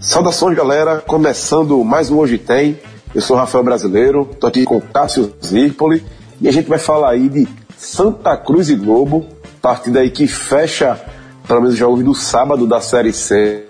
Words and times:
Saudações, 0.00 0.56
galera. 0.56 1.00
Começando 1.00 1.84
mais 1.84 2.10
um 2.10 2.18
Hoje 2.18 2.38
Tem. 2.38 2.80
Eu 3.14 3.20
sou 3.20 3.36
Rafael 3.36 3.62
Brasileiro, 3.62 4.28
estou 4.32 4.48
aqui 4.48 4.64
com 4.64 4.80
Cássio 4.80 5.32
Zirpoli 5.44 6.04
e 6.40 6.48
a 6.48 6.52
gente 6.52 6.68
vai 6.68 6.78
falar 6.78 7.10
aí 7.10 7.28
de 7.28 7.46
Santa 7.76 8.36
Cruz 8.36 8.68
e 8.68 8.74
Globo, 8.74 9.26
partida 9.62 10.00
aí 10.00 10.10
que 10.10 10.26
fecha 10.26 11.00
pelo 11.46 11.60
menos 11.60 11.74
os 11.74 11.78
jogos 11.78 12.02
do 12.02 12.14
sábado 12.14 12.66
da 12.66 12.80
Série 12.80 13.12
C. 13.12 13.66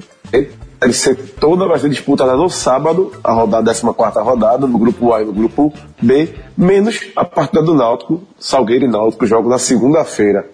Série 0.81 0.93
C 0.93 1.15
toda 1.15 1.67
vai 1.67 1.79
ser 1.79 1.89
disputada 1.89 2.37
no 2.37 2.49
sábado, 2.49 3.13
a 3.25 3.32
rodada, 3.32 3.75
14 3.75 4.21
rodada, 4.21 4.67
no 4.67 4.79
grupo 4.79 5.13
A 5.13 5.23
e 5.23 5.25
no 5.25 5.32
grupo 5.32 5.73
B, 6.00 6.32
menos 6.57 7.00
a 7.17 7.25
partida 7.25 7.63
do 7.63 7.75
Náutico, 7.75 8.23
Salgueiro 8.39 8.85
e 8.85 8.89
Náutico, 8.89 9.27
jogo 9.27 9.49
na 9.49 9.59
segunda-feira. 9.59 10.49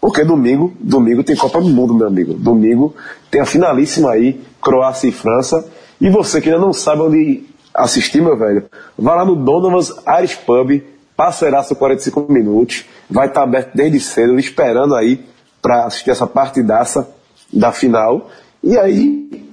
Porque 0.00 0.22
domingo, 0.22 0.72
domingo 0.78 1.24
tem 1.24 1.34
Copa 1.34 1.60
do 1.60 1.68
Mundo, 1.68 1.94
meu 1.94 2.06
amigo. 2.06 2.34
Domingo 2.34 2.94
tem 3.30 3.40
a 3.40 3.46
finalíssima 3.46 4.10
aí, 4.10 4.40
Croácia 4.60 5.08
e 5.08 5.12
França. 5.12 5.66
E 6.00 6.08
você 6.08 6.40
que 6.40 6.50
ainda 6.50 6.60
não 6.60 6.72
sabe 6.72 7.02
onde 7.02 7.44
assistir, 7.74 8.20
meu 8.20 8.36
velho, 8.36 8.66
vá 8.96 9.16
lá 9.16 9.24
no 9.24 9.34
Donovan's 9.34 9.92
Irish 10.18 10.36
Pub, 10.36 10.82
parceiraço 11.16 11.74
45 11.74 12.30
minutos. 12.30 12.84
Vai 13.10 13.26
estar 13.26 13.42
aberto 13.42 13.74
desde 13.74 13.98
cedo, 13.98 14.38
esperando 14.38 14.94
aí 14.94 15.24
para 15.60 15.86
assistir 15.86 16.10
essa 16.10 16.26
partidaça 16.26 17.08
da 17.52 17.72
final. 17.72 18.30
E 18.62 18.78
aí, 18.78 19.44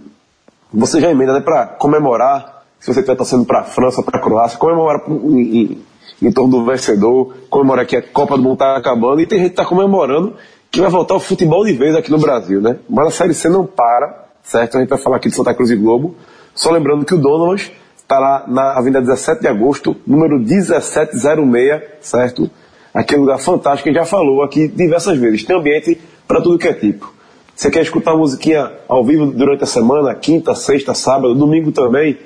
você 0.74 1.02
já 1.02 1.10
emenda, 1.10 1.34
né, 1.34 1.42
para 1.42 1.66
comemorar, 1.68 2.64
se 2.80 2.92
você 2.92 3.00
estiver 3.00 3.16
torcendo 3.16 3.46
para 3.46 3.60
a 3.60 3.64
França, 3.64 4.02
para 4.02 4.20
a 4.20 4.22
Croácia, 4.22 4.58
comemorar 4.58 5.02
em, 5.08 5.62
em, 5.62 5.82
em 6.22 6.32
torno 6.32 6.60
do 6.60 6.66
vencedor, 6.66 7.36
comemorar 7.50 7.86
que 7.86 7.96
a 7.96 8.02
Copa 8.02 8.38
do 8.38 8.44
Mundo 8.44 8.54
está 8.54 8.78
acabando, 8.78 9.22
e 9.22 9.26
tem 9.26 9.40
gente 9.40 9.50
que 9.50 9.54
está 9.54 9.66
comemorando 9.66 10.36
que 10.72 10.80
vai 10.80 10.90
voltar 10.90 11.16
o 11.16 11.20
futebol 11.20 11.66
de 11.66 11.74
vez 11.74 11.96
aqui 11.96 12.10
no 12.10 12.18
Brasil, 12.18 12.62
né? 12.62 12.78
Mas 12.90 13.08
a 13.08 13.12
Série 13.12 13.34
C 13.34 13.50
não 13.50 13.66
para, 13.66 14.30
certo? 14.42 14.78
A 14.78 14.80
gente 14.80 14.90
vai 14.90 14.98
falar 14.98 15.18
aqui 15.18 15.28
de 15.28 15.36
Santa 15.36 15.54
Cruz 15.54 15.70
e 15.70 15.76
Globo. 15.76 16.16
Só 16.56 16.72
lembrando 16.72 17.04
que 17.04 17.14
o 17.14 17.18
Donovan 17.18 17.56
está 17.56 18.18
lá 18.18 18.46
na 18.48 18.78
Avenida 18.78 19.02
17 19.02 19.42
de 19.42 19.48
Agosto, 19.50 19.98
número 20.08 20.40
1706, 20.40 21.82
certo? 22.00 22.50
Um 22.96 23.20
lugar 23.20 23.38
fantástico, 23.38 23.90
gente 23.90 23.98
já 23.98 24.06
falou 24.06 24.44
aqui 24.44 24.70
diversas 24.70 25.18
vezes. 25.18 25.44
Tem 25.44 25.58
ambiente 25.58 26.00
para 26.26 26.42
tudo 26.42 26.58
que 26.58 26.68
é 26.68 26.74
tipo. 26.74 27.14
Você 27.56 27.70
quer 27.70 27.82
escutar 27.82 28.16
musiquinha 28.16 28.72
ao 28.88 29.04
vivo 29.04 29.28
durante 29.28 29.64
a 29.64 29.68
semana, 29.68 30.16
quinta, 30.16 30.56
sexta, 30.56 30.94
sábado, 30.94 31.36
domingo 31.36 31.72
também? 31.72 32.18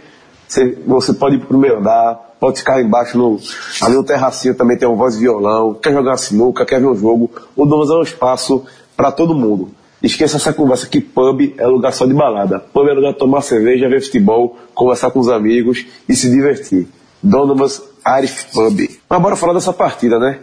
Você, 0.48 0.78
você 0.86 1.14
pode 1.14 1.36
ir 1.36 1.40
pro 1.40 1.58
meio 1.58 1.80
andar, 1.80 2.36
pode 2.40 2.60
ficar 2.60 2.82
embaixo 2.82 3.18
no, 3.18 3.40
ali 3.82 3.96
no 3.96 4.04
terracinho 4.04 4.56
também 4.56 4.78
tem 4.78 4.88
um 4.88 4.96
voz 4.96 5.16
e 5.16 5.20
violão, 5.20 5.74
quer 5.74 5.92
jogar 5.92 6.18
sinuca, 6.18 6.66
quer 6.66 6.80
ver 6.80 6.88
um 6.88 6.96
jogo. 6.96 7.30
O 7.56 7.66
Domas 7.66 7.90
é 7.90 7.94
um 7.94 8.04
espaço 8.04 8.64
para 8.96 9.12
todo 9.12 9.34
mundo. 9.34 9.72
Esqueça 10.02 10.38
essa 10.38 10.54
conversa 10.54 10.88
que 10.88 11.02
pub 11.02 11.56
é 11.58 11.66
lugar 11.66 11.92
só 11.92 12.06
de 12.06 12.14
balada. 12.14 12.60
Pub 12.60 12.88
é 12.88 12.94
lugar 12.94 13.14
de 13.14 13.18
tomar 13.18 13.42
cerveja, 13.42 13.90
ver 13.90 14.04
futebol, 14.04 14.56
conversar 14.74 15.10
com 15.10 15.20
os 15.20 15.30
amigos 15.30 15.86
e 16.08 16.16
se 16.16 16.30
divertir. 16.30 16.88
Donovan's 17.24 17.82
Irish 18.20 18.48
Pub. 18.54 18.88
Mas 19.10 19.22
bora 19.22 19.36
falar 19.36 19.54
dessa 19.54 19.74
partida, 19.74 20.20
né? 20.20 20.40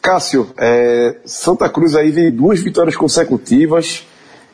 Cássio, 0.00 0.48
é, 0.56 1.16
Santa 1.24 1.68
Cruz 1.68 1.96
aí 1.96 2.10
vem 2.10 2.30
duas 2.30 2.60
vitórias 2.60 2.96
consecutivas, 2.96 4.06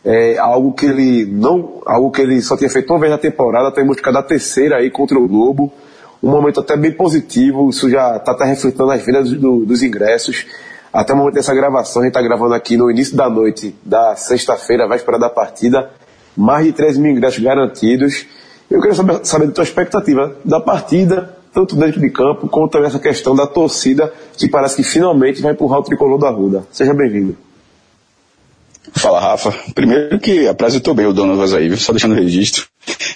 é, 0.05 0.39
algo 0.39 0.73
que 0.73 0.87
ele 0.87 1.27
não, 1.27 1.83
algo 1.87 2.11
que 2.11 2.23
ele 2.23 2.41
só 2.41 2.57
tinha 2.57 2.71
feito 2.71 2.93
uma 2.93 3.01
vez 3.01 3.13
na 3.13 3.19
temporada, 3.19 3.73
tem 3.73 3.87
buscado 3.87 4.19
a 4.19 4.23
terceira 4.23 4.77
aí 4.77 4.91
contra 4.91 5.19
o 5.19 5.29
Globo 5.29 5.73
um 6.23 6.31
momento 6.31 6.61
até 6.61 6.77
bem 6.77 6.93
positivo, 6.93 7.71
isso 7.71 7.89
já 7.89 8.17
está 8.17 8.45
refletindo 8.45 8.87
nas 8.87 9.03
vendas 9.05 9.31
do, 9.31 9.65
dos 9.65 9.83
ingressos. 9.83 10.47
Até 10.93 11.13
o 11.13 11.17
momento 11.17 11.35
dessa 11.35 11.55
gravação, 11.55 12.03
a 12.03 12.05
gente 12.05 12.17
está 12.17 12.23
gravando 12.23 12.55
aqui 12.55 12.77
no 12.77 12.91
início 12.91 13.17
da 13.17 13.29
noite 13.29 13.75
da 13.85 14.17
sexta-feira, 14.17 14.89
véspera 14.89 15.19
da 15.19 15.29
partida, 15.29 15.91
mais 16.37 16.67
de 16.67 16.73
13 16.73 17.01
mil 17.01 17.13
ingressos 17.13 17.43
garantidos. 17.43 18.27
Eu 18.71 18.81
queria 18.81 18.97
saber, 18.97 19.21
saber 19.25 19.47
da 19.47 19.53
tua 19.53 19.65
expectativa 19.65 20.37
da 20.45 20.61
partida, 20.61 21.37
tanto 21.53 21.77
dentro 21.77 22.01
de 22.01 22.11
campo, 22.11 22.49
como 22.49 22.69
também 22.69 22.89
essa 22.89 22.99
questão 22.99 23.35
da 23.35 23.47
torcida, 23.47 24.13
que 24.37 24.49
parece 24.49 24.77
que 24.77 24.83
finalmente 24.83 25.41
vai 25.41 25.53
empurrar 25.53 25.79
o 25.79 25.83
tricolor 25.83 26.19
da 26.19 26.31
Ruda. 26.31 26.65
Seja 26.71 26.95
bem-vindo. 26.95 27.37
Fala, 28.95 29.21
Rafa. 29.21 29.53
Primeiro 29.75 30.19
que 30.19 30.47
apresentou 30.47 30.95
bem 30.95 31.07
o 31.07 31.13
Donovan 31.13 31.57
aí, 31.57 31.77
só 31.77 31.93
deixando 31.93 32.13
o 32.13 32.19
registro. 32.19 32.67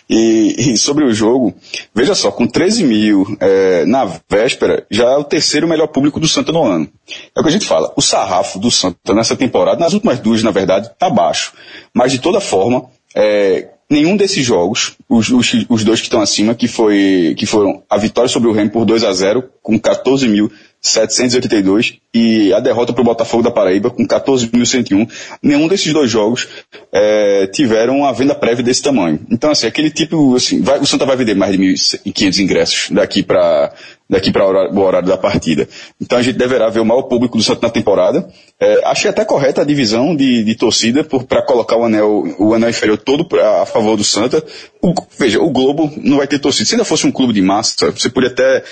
E, 0.09 0.55
e, 0.59 0.77
sobre 0.77 1.05
o 1.05 1.15
jogo, 1.15 1.55
veja 1.95 2.15
só, 2.15 2.31
com 2.31 2.47
13 2.47 2.85
mil 2.85 3.37
é, 3.41 3.85
na 3.87 4.05
véspera, 4.29 4.87
já 4.91 5.05
é 5.05 5.17
o 5.17 5.25
terceiro 5.25 5.67
melhor 5.67 5.89
público 5.89 6.21
do 6.21 6.29
Santa 6.29 6.53
no 6.53 6.63
ano. 6.63 6.89
É 7.35 7.41
o 7.41 7.43
que 7.43 7.49
a 7.49 7.53
gente 7.53 7.67
fala, 7.67 7.93
o 7.97 8.03
sarrafo 8.03 8.59
do 8.59 8.71
Santa 8.71 9.15
nessa 9.15 9.35
temporada, 9.35 9.81
nas 9.81 9.95
últimas 9.95 10.19
duas, 10.19 10.43
na 10.43 10.51
verdade, 10.51 10.91
tá 10.99 11.09
baixo. 11.09 11.53
Mas 11.95 12.13
de 12.13 12.19
toda 12.19 12.41
forma, 12.41 12.85
é, 13.15 13.69
nenhum 13.89 14.17
desses 14.17 14.45
jogos, 14.45 14.97
os, 15.09 15.31
os, 15.31 15.67
os 15.69 15.85
dois 15.85 16.01
que 16.01 16.07
estão 16.07 16.21
acima, 16.21 16.55
que, 16.55 16.69
foi, 16.69 17.35
que 17.39 17.47
foram 17.47 17.83
a 17.89 17.97
vitória 17.97 18.29
sobre 18.29 18.49
o 18.49 18.53
Remo 18.53 18.71
por 18.71 18.85
2 18.85 19.05
a 19.05 19.13
0 19.13 19.45
com 19.63 19.79
14 19.79 20.29
mil 20.29 20.51
782 20.83 21.99
e 22.13 22.53
a 22.53 22.59
derrota 22.59 22.93
para 22.93 23.01
o 23.01 23.05
Botafogo 23.05 23.43
da 23.43 23.53
Paraíba 23.53 23.89
com 23.89 24.05
14.101. 24.05 25.09
Nenhum 25.41 25.69
desses 25.69 25.93
dois 25.93 26.11
jogos 26.11 26.49
é, 26.93 27.47
tiveram 27.47 27.99
uma 27.99 28.13
venda 28.13 28.35
prévia 28.35 28.65
desse 28.65 28.83
tamanho. 28.83 29.21
Então, 29.31 29.53
assim, 29.53 29.69
aquele 29.69 29.91
tipo, 29.91 30.35
assim, 30.35 30.61
vai, 30.61 30.81
o 30.81 30.87
Santa 30.87 31.07
vai 31.07 31.17
vender 31.17 31.35
mais 31.35 31.53
de 31.57 31.59
1.500 31.59 32.39
ingressos 32.41 32.91
daqui 32.91 33.23
para 33.23 33.73
daqui 34.13 34.31
para 34.31 34.45
o 34.45 34.79
horário 34.79 35.09
da 35.09 35.17
partida. 35.17 35.67
Então 35.99 36.19
a 36.19 36.23
gente 36.23 36.37
deverá 36.37 36.69
ver 36.69 36.81
o 36.81 36.85
maior 36.85 37.05
público 37.05 37.39
do 37.39 37.43
Santa 37.43 37.67
na 37.67 37.73
temporada. 37.73 38.29
É, 38.61 38.83
achei 38.85 39.09
até 39.09 39.25
correta 39.25 39.63
a 39.63 39.65
divisão 39.65 40.15
de, 40.15 40.45
de 40.45 40.55
torcida 40.55 41.03
para 41.03 41.41
colocar 41.41 41.77
o 41.77 41.85
anel, 41.85 42.25
o 42.39 42.53
anel 42.53 42.69
inferior 42.69 42.99
todo 42.99 43.25
pra, 43.25 43.63
a 43.63 43.67
favor 43.67 43.97
do 43.97 44.05
Santa. 44.05 44.45
O, 44.85 44.93
veja, 45.17 45.41
o 45.41 45.49
Globo 45.49 45.93
não 46.03 46.17
vai 46.17 46.27
ter 46.27 46.41
torcida. 46.41 46.69
Se 46.69 46.75
ainda 46.75 46.85
fosse 46.85 47.07
um 47.07 47.13
clube 47.13 47.33
de 47.33 47.41
massa, 47.41 47.93
você 47.93 48.11
poderia 48.11 48.33
até 48.33 48.65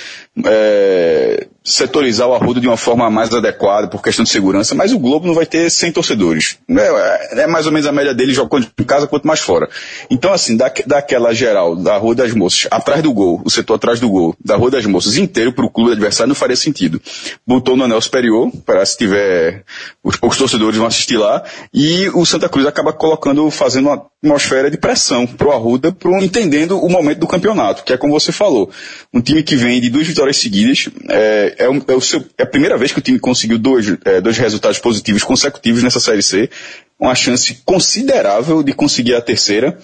é, 0.45 1.47
setorizar 1.63 2.27
o 2.27 2.35
Arruda 2.35 2.61
de 2.61 2.67
uma 2.67 2.77
forma 2.77 3.09
mais 3.09 3.33
adequada 3.33 3.87
por 3.87 4.03
questão 4.03 4.25
de 4.25 4.31
segurança, 4.31 4.75
mas 4.75 4.93
o 4.93 4.99
Globo 4.99 5.27
não 5.27 5.35
vai 5.35 5.47
ter 5.47 5.71
100 5.71 5.93
torcedores. 5.93 6.59
É, 6.69 7.43
é 7.43 7.47
mais 7.47 7.67
ou 7.67 7.73
menos 7.73 7.87
a 7.87 7.93
média 7.93 8.13
dele 8.13 8.35
jogando 8.35 8.67
em 8.79 8.85
casa 8.85 9.07
quanto 9.07 9.27
mais 9.27 9.39
fora. 9.39 9.69
Então, 10.11 10.33
assim, 10.33 10.57
da, 10.57 10.73
daquela 10.85 11.33
geral, 11.33 11.77
da 11.77 11.97
Rua 11.97 12.15
das 12.15 12.33
Moças, 12.33 12.67
atrás 12.71 13.03
do 13.03 13.13
gol, 13.13 13.41
o 13.45 13.51
setor 13.51 13.75
atrás 13.75 14.01
do 14.01 14.11
gol, 14.11 14.35
da 14.45 14.57
Rua 14.57 14.71
das 14.71 14.85
Moças 14.87 15.17
inteiro 15.17 15.53
para 15.53 15.65
o 15.65 15.71
clube 15.71 15.93
adversário 15.93 16.29
não 16.29 16.35
faria 16.35 16.57
sentido. 16.57 17.01
Botou 17.47 17.77
no 17.77 17.85
anel 17.85 18.01
superior, 18.01 18.51
para 18.67 18.85
se 18.85 18.99
tiver, 18.99 19.65
os 20.03 20.17
poucos 20.17 20.39
torcedores 20.39 20.77
vão 20.77 20.87
assistir 20.87 21.19
lá, 21.19 21.45
e 21.73 22.09
o 22.15 22.25
Santa 22.27 22.49
Cruz 22.49 22.67
acaba 22.67 22.93
colocando, 22.93 23.49
fazendo 23.51 23.87
uma 23.87 24.11
atmosfera 24.23 24.71
de 24.71 24.77
pressão 24.77 25.27
pro 25.27 25.53
Arruda, 25.53 25.93
pro, 26.01 26.19
entendendo 26.19 26.83
o 26.83 26.89
momento 26.89 27.19
do 27.19 27.27
campeonato, 27.27 27.85
que 27.85 27.93
é 27.93 27.97
como 27.97 28.13
você 28.13 28.33
falou. 28.33 28.71
Um 29.13 29.21
time 29.21 29.43
que 29.43 29.55
vem 29.55 29.81
de 29.81 29.91
duas 29.91 30.07
vitórias 30.07 30.39
seguidas, 30.39 30.89
é, 31.09 31.55
é, 31.59 31.65
é, 31.65 31.95
o 31.95 32.01
seu, 32.01 32.25
é 32.37 32.43
a 32.43 32.47
primeira 32.47 32.77
vez 32.77 32.91
que 32.91 32.99
o 32.99 33.03
time 33.03 33.21
conseguiu 33.21 33.59
dois, 33.59 33.87
é, 34.05 34.21
dois 34.21 34.39
resultados 34.39 34.79
positivos 34.79 35.23
consecutivos 35.23 35.83
nessa 35.83 36.01
Série 36.01 36.23
C, 36.23 36.51
uma 36.99 37.15
chance 37.15 37.63
considerável 37.65 38.63
de 38.63 38.73
conseguir 38.73 39.15
a 39.15 39.21
terceira. 39.21 39.79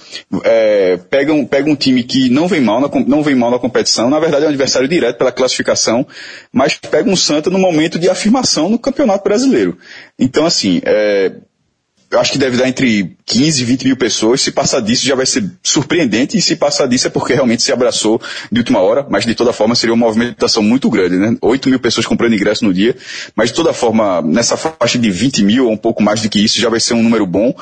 É, 0.44 0.99
pega, 1.09 1.32
um, 1.32 1.47
pega 1.47 1.71
um 1.71 1.76
time 1.76 2.03
que 2.03 2.28
não 2.28 2.49
vem 2.49 2.60
mal 2.60 2.81
na, 2.81 2.88
não 3.06 3.22
vem 3.22 3.34
mal 3.34 3.50
na 3.50 3.59
competição, 3.59 4.10
na 4.10 4.19
verdade 4.19 4.44
é 4.44 4.47
um 4.47 4.50
adversário 4.50 4.88
direto 4.88 5.16
pela 5.16 5.32
classificação, 5.32 6.06
mas 6.53 6.76
pega 6.76 7.09
um 7.09 7.16
Santa 7.16 7.50
no 7.50 7.59
momento 7.59 7.99
de 7.99 8.10
afirmação 8.10 8.69
no 8.69 8.78
Campeonato 8.78 9.25
Brasileiro. 9.25 9.78
Então, 10.19 10.44
assim, 10.44 10.81
é, 10.84 11.32
eu 12.11 12.21
acho 12.21 12.33
que 12.33 12.39
deve 12.39 12.56
dar 12.56 12.69
entre 12.69 13.17
15 13.25 13.62
e 13.62 13.65
20 13.65 13.84
mil 13.84 13.97
pessoas. 13.97 14.41
Se 14.41 14.53
passar 14.53 14.81
disso 14.81 15.05
já 15.05 15.15
vai 15.15 15.27
ser 15.27 15.50
surpreendente, 15.62 16.37
e 16.37 16.43
se 16.43 16.55
passar 16.56 16.87
disso 16.87 17.08
é 17.08 17.11
porque 17.11 17.35
realmente 17.35 17.62
se 17.62 17.73
abraçou 17.73 18.20
de 18.50 18.61
última 18.61 18.81
hora, 18.81 19.05
mas 19.08 19.25
de 19.25 19.35
toda 19.35 19.53
forma 19.53 19.75
seria 19.75 19.94
uma 19.94 20.06
movimentação 20.06 20.62
muito 20.62 20.88
grande, 20.88 21.17
né? 21.17 21.37
8 21.41 21.69
mil 21.69 21.81
pessoas 21.81 22.06
comprando 22.06 22.35
ingresso 22.35 22.64
no 22.64 22.73
dia, 22.73 22.97
mas 23.35 23.50
de 23.50 23.56
toda 23.56 23.73
forma, 23.73 24.23
nessa 24.23 24.56
faixa 24.56 24.99
de 24.99 25.11
20 25.11 25.43
mil 25.43 25.67
ou 25.67 25.73
um 25.73 25.76
pouco 25.76 26.03
mais 26.03 26.23
do 26.23 26.29
que 26.29 26.38
isso, 26.38 26.61
já 26.61 26.69
vai 26.69 26.81
ser 26.81 26.94
um 26.94 27.03
número 27.03 27.26
bom. 27.26 27.55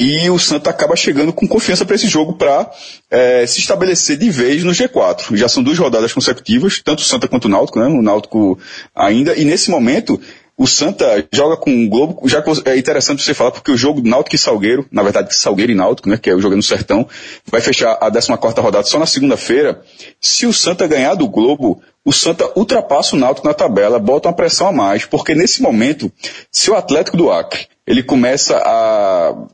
E 0.00 0.30
o 0.30 0.38
Santa 0.38 0.70
acaba 0.70 0.94
chegando 0.94 1.32
com 1.32 1.48
confiança 1.48 1.84
para 1.84 1.96
esse 1.96 2.06
jogo 2.06 2.34
para 2.34 2.70
é, 3.10 3.44
se 3.48 3.58
estabelecer 3.58 4.16
de 4.16 4.30
vez 4.30 4.62
no 4.62 4.70
G4. 4.70 5.34
Já 5.34 5.48
são 5.48 5.60
duas 5.60 5.76
rodadas 5.76 6.12
consecutivas, 6.12 6.80
tanto 6.84 7.00
o 7.00 7.04
Santa 7.04 7.26
quanto 7.26 7.46
o 7.46 7.48
Náutico, 7.48 7.80
né? 7.80 7.86
O 7.86 8.00
Náutico 8.00 8.56
ainda. 8.94 9.34
E 9.34 9.44
nesse 9.44 9.72
momento, 9.72 10.20
o 10.58 10.66
Santa 10.66 11.24
joga 11.32 11.56
com 11.56 11.70
o 11.70 11.88
Globo, 11.88 12.20
já 12.28 12.42
é 12.64 12.76
interessante 12.76 13.22
você 13.22 13.32
falar, 13.32 13.52
porque 13.52 13.70
o 13.70 13.76
jogo 13.76 14.02
Náutico 14.02 14.34
e 14.34 14.38
Salgueiro, 14.38 14.84
na 14.90 15.04
verdade 15.04 15.34
Salgueiro 15.36 15.70
e 15.70 15.74
Náutico, 15.74 16.08
né, 16.08 16.18
que 16.18 16.28
é 16.28 16.34
o 16.34 16.40
jogo 16.40 16.56
no 16.56 16.62
Sertão, 16.64 17.08
vai 17.46 17.60
fechar 17.60 17.92
a 17.92 18.10
14 18.10 18.60
rodada 18.60 18.84
só 18.84 18.98
na 18.98 19.06
segunda-feira. 19.06 19.80
Se 20.20 20.46
o 20.46 20.52
Santa 20.52 20.88
ganhar 20.88 21.14
do 21.14 21.28
Globo, 21.28 21.80
o 22.04 22.12
Santa 22.12 22.50
ultrapassa 22.56 23.14
o 23.14 23.18
Náutico 23.18 23.46
na 23.46 23.54
tabela, 23.54 24.00
bota 24.00 24.28
uma 24.28 24.34
pressão 24.34 24.66
a 24.66 24.72
mais, 24.72 25.04
porque 25.04 25.32
nesse 25.32 25.62
momento, 25.62 26.10
se 26.50 26.72
o 26.72 26.74
Atlético 26.74 27.16
do 27.16 27.30
Acre, 27.30 27.68
ele 27.86 28.02
começa 28.02 28.56
a 28.56 29.46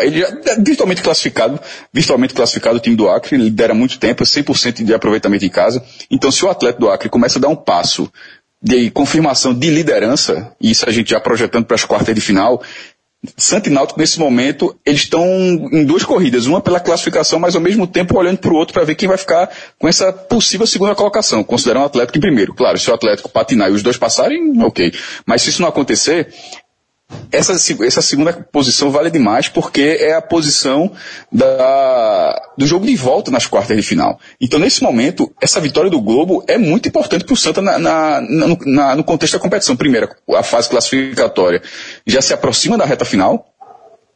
ele 0.00 0.20
já 0.20 0.28
é 0.46 0.56
virtualmente 0.60 1.02
classificado, 1.02 1.58
virtualmente 1.92 2.32
classificado 2.32 2.76
o 2.76 2.80
time 2.80 2.94
do 2.94 3.08
Acre, 3.08 3.36
lidera 3.36 3.74
muito 3.74 3.98
tempo, 3.98 4.22
100% 4.22 4.84
de 4.84 4.94
aproveitamento 4.94 5.44
em 5.44 5.48
casa. 5.48 5.84
Então, 6.10 6.30
se 6.30 6.44
o 6.44 6.48
atleta 6.48 6.78
do 6.78 6.88
Acre 6.88 7.08
começa 7.08 7.38
a 7.38 7.42
dar 7.42 7.48
um 7.48 7.56
passo 7.56 8.10
de 8.60 8.90
confirmação 8.90 9.54
de 9.54 9.70
liderança, 9.70 10.52
e 10.60 10.70
isso 10.70 10.88
a 10.88 10.92
gente 10.92 11.10
já 11.10 11.20
projetando 11.20 11.64
para 11.64 11.76
as 11.76 11.84
quartas 11.84 12.14
de 12.14 12.20
final, 12.20 12.62
Santa 13.36 13.68
e 13.68 13.72
Náutico, 13.72 13.98
nesse 13.98 14.18
momento, 14.18 14.78
eles 14.86 15.00
estão 15.00 15.24
em 15.72 15.84
duas 15.84 16.04
corridas, 16.04 16.46
uma 16.46 16.60
pela 16.60 16.78
classificação, 16.78 17.40
mas 17.40 17.56
ao 17.56 17.60
mesmo 17.60 17.84
tempo 17.84 18.16
olhando 18.16 18.38
para 18.38 18.52
o 18.52 18.54
outro 18.54 18.72
para 18.72 18.84
ver 18.84 18.94
quem 18.94 19.08
vai 19.08 19.18
ficar 19.18 19.50
com 19.76 19.88
essa 19.88 20.12
possível 20.12 20.66
segunda 20.66 20.94
colocação, 20.94 21.42
considerando 21.42 21.82
o 21.82 21.86
Atlético 21.86 22.18
em 22.18 22.20
primeiro. 22.20 22.54
Claro, 22.54 22.78
se 22.78 22.88
o 22.88 22.94
Atlético 22.94 23.28
patinar 23.28 23.70
e 23.70 23.72
os 23.72 23.82
dois 23.82 23.96
passarem, 23.96 24.62
ok. 24.62 24.92
Mas 25.26 25.42
se 25.42 25.50
isso 25.50 25.60
não 25.60 25.68
acontecer, 25.68 26.32
essa, 27.30 27.52
essa 27.84 28.02
segunda 28.02 28.32
posição 28.32 28.90
vale 28.90 29.10
demais 29.10 29.48
porque 29.48 29.98
é 30.00 30.14
a 30.14 30.22
posição 30.22 30.92
da, 31.32 32.52
do 32.56 32.66
jogo 32.66 32.86
de 32.86 32.94
volta 32.96 33.30
nas 33.30 33.46
quartas 33.46 33.76
de 33.76 33.82
final. 33.82 34.18
Então, 34.40 34.58
nesse 34.58 34.82
momento, 34.82 35.32
essa 35.40 35.60
vitória 35.60 35.90
do 35.90 36.00
Globo 36.00 36.44
é 36.46 36.58
muito 36.58 36.88
importante 36.88 37.24
para 37.24 37.34
o 37.34 37.36
Santa 37.36 37.62
na, 37.62 37.78
na, 37.78 38.20
na, 38.66 38.96
no 38.96 39.04
contexto 39.04 39.34
da 39.34 39.40
competição. 39.40 39.76
Primeiro, 39.76 40.08
a 40.34 40.42
fase 40.42 40.68
classificatória 40.68 41.62
já 42.06 42.20
se 42.20 42.32
aproxima 42.32 42.76
da 42.76 42.84
reta 42.84 43.04
final. 43.04 43.46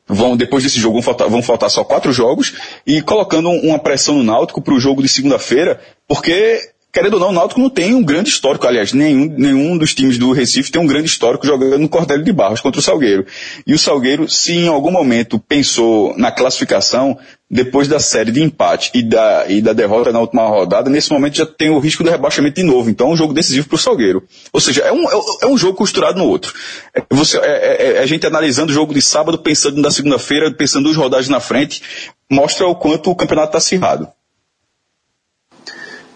Vão, 0.07 0.37
depois 0.37 0.65
desse 0.65 0.81
jogo, 0.81 0.95
vão 0.95 1.03
faltar, 1.03 1.29
vão 1.29 1.43
faltar 1.43 1.71
só 1.71 1.85
quatro 1.85 2.13
jogos 2.13 2.55
e 2.87 3.01
colocando 3.01 3.49
uma 3.51 3.79
pressão 3.79 4.17
no 4.17 4.25
Náutico 4.25 4.61
para 4.61 4.75
o 4.75 4.81
jogo 4.81 5.01
de 5.01 5.09
segunda-feira, 5.09 5.81
porque 6.09 6.61
querendo 6.93 7.15
ou 7.15 7.21
não, 7.21 7.29
o 7.31 7.33
Náutico 7.33 7.61
não 7.61 7.71
tem 7.71 7.95
um 7.95 8.03
grande 8.03 8.29
histórico, 8.29 8.67
aliás, 8.67 8.93
nenhum, 8.93 9.27
nenhum 9.27 9.79
dos 9.79 9.95
times 9.95 10.19
do 10.19 10.31
Recife 10.33 10.71
tem 10.71 10.81
um 10.81 10.87
grande 10.87 11.07
histórico 11.07 11.47
jogando 11.47 11.79
no 11.79 11.89
Cordélio 11.89 12.23
de 12.23 12.33
Barros 12.33 12.61
contra 12.61 12.79
o 12.79 12.83
Salgueiro. 12.83 13.25
E 13.67 13.73
o 13.73 13.79
Salgueiro, 13.79 14.29
se 14.29 14.53
em 14.53 14.69
algum 14.69 14.91
momento 14.91 15.39
pensou 15.39 16.15
na 16.19 16.31
classificação, 16.31 17.19
depois 17.51 17.89
da 17.89 17.99
série 17.99 18.31
de 18.31 18.43
empate 18.43 18.91
e 18.95 19.03
da, 19.03 19.47
e 19.49 19.63
da 19.63 19.73
derrota 19.73 20.13
na 20.13 20.21
última 20.21 20.47
rodada, 20.47 20.91
nesse 20.91 21.11
momento 21.11 21.37
já 21.37 21.47
tem 21.47 21.71
o 21.71 21.79
risco 21.79 22.05
do 22.05 22.11
rebaixamento 22.11 22.57
de 22.57 22.63
novo. 22.63 22.91
Então 22.91 23.09
é 23.09 23.13
um 23.13 23.17
jogo 23.17 23.33
decisivo 23.33 23.69
para 23.69 23.77
o 23.77 23.79
Salgueiro. 23.79 24.23
Ou 24.53 24.61
seja, 24.61 24.83
é 24.83 24.93
um, 24.93 25.05
é 25.43 25.47
um 25.47 25.57
jogo 25.57 25.77
costurado 25.77 26.19
no 26.19 26.27
outro. 26.27 26.53
É, 26.95 27.03
você, 27.11 27.39
é, 27.39 27.43
é, 27.43 27.93
é 27.93 27.99
a 28.01 28.07
gente 28.07 28.27
analisando 28.27 28.71
o 28.71 28.75
jogo 28.75 28.93
de 28.93 29.01
sábado, 29.01 29.39
pensando 29.39 29.81
na 29.81 29.91
segunda-feira, 29.91 30.51
pensando 30.51 30.85
duas 30.85 30.97
rodadas 30.97 31.29
na 31.29 31.41
frente, 31.41 31.83
mostra 32.31 32.67
o 32.67 32.75
quanto 32.75 33.11
o 33.11 33.17
campeonato 33.17 33.49
está 33.49 33.59
acirrado. 33.59 34.09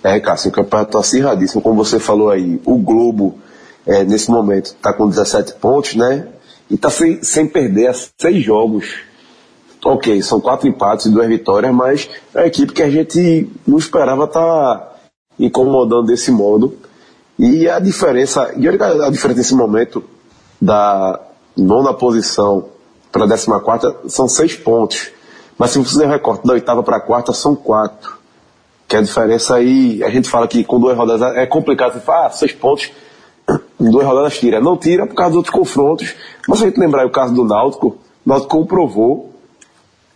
É, 0.06 0.20
Cássio, 0.20 0.50
o 0.50 0.53
campeonato 0.53 0.91
está 0.91 1.00
acirradíssimo. 1.00 1.61
Como 1.61 1.75
você 1.75 1.99
falou 1.99 2.31
aí, 2.31 2.61
o 2.64 2.79
Globo, 2.79 3.41
é, 3.85 4.05
nesse 4.05 4.31
momento, 4.31 4.67
está 4.67 4.93
com 4.93 5.08
17 5.08 5.55
pontos, 5.55 5.97
né? 5.97 6.29
E 6.70 6.76
está 6.76 6.88
sem, 6.88 7.20
sem 7.25 7.44
perder 7.44 7.93
seis 8.17 8.44
jogos. 8.44 9.00
Ok, 9.85 10.23
são 10.23 10.41
quatro 10.41 10.69
empates 10.69 11.06
e 11.06 11.11
duas 11.11 11.26
vitórias, 11.26 11.75
mas 11.75 12.08
é 12.32 12.38
uma 12.38 12.47
equipe 12.47 12.73
que 12.73 12.85
a 12.85 12.88
gente 12.88 13.50
não 13.67 13.79
esperava 13.79 14.26
estar 14.26 14.41
tá 14.41 14.93
incomodando 15.41 16.06
desse 16.06 16.31
modo. 16.31 16.76
E 17.37 17.69
a 17.69 17.81
diferença, 17.81 18.55
e 18.56 18.69
a 18.69 19.11
diferença 19.11 19.38
nesse 19.38 19.56
momento 19.56 20.05
da 20.62 21.19
nona 21.56 21.93
posição 21.93 22.67
para 23.11 23.25
a 23.25 23.26
décima 23.26 23.58
quarta 23.58 23.93
são 24.06 24.29
seis 24.29 24.55
pontos. 24.55 25.08
Mas 25.58 25.73
se 25.73 25.81
você 25.81 26.05
o 26.05 26.08
recorte 26.08 26.47
da 26.47 26.53
oitava 26.53 26.85
para 26.85 26.99
a 26.99 27.00
quarta, 27.00 27.32
são 27.32 27.56
quatro. 27.56 28.16
Que 28.96 29.00
a 29.00 29.02
diferença 29.02 29.56
aí, 29.56 30.02
a 30.02 30.08
gente 30.08 30.26
fala 30.26 30.48
que 30.48 30.64
com 30.64 30.81
duas 30.81 30.96
rodadas 30.96 31.37
é 31.37 31.44
complicado, 31.44 31.93
você 31.93 32.00
fala, 32.00 32.28
ah, 32.28 32.31
seis 32.31 32.52
pontos, 32.52 32.90
em 33.78 33.90
duas 33.93 34.06
rodadas 34.06 34.38
tira. 34.38 34.58
Não 34.58 34.75
tira 34.75 35.06
por 35.06 35.14
causa 35.14 35.32
dos 35.32 35.37
outros 35.37 35.54
confrontos, 35.54 36.14
mas 36.48 36.58
se 36.58 36.64
a 36.64 36.69
gente 36.69 36.81
lembrar 36.81 37.04
o 37.04 37.10
caso 37.10 37.34
do 37.34 37.44
Náutico, 37.44 37.88
o 38.25 38.28
Náutico 38.28 38.56
comprovou 38.56 39.34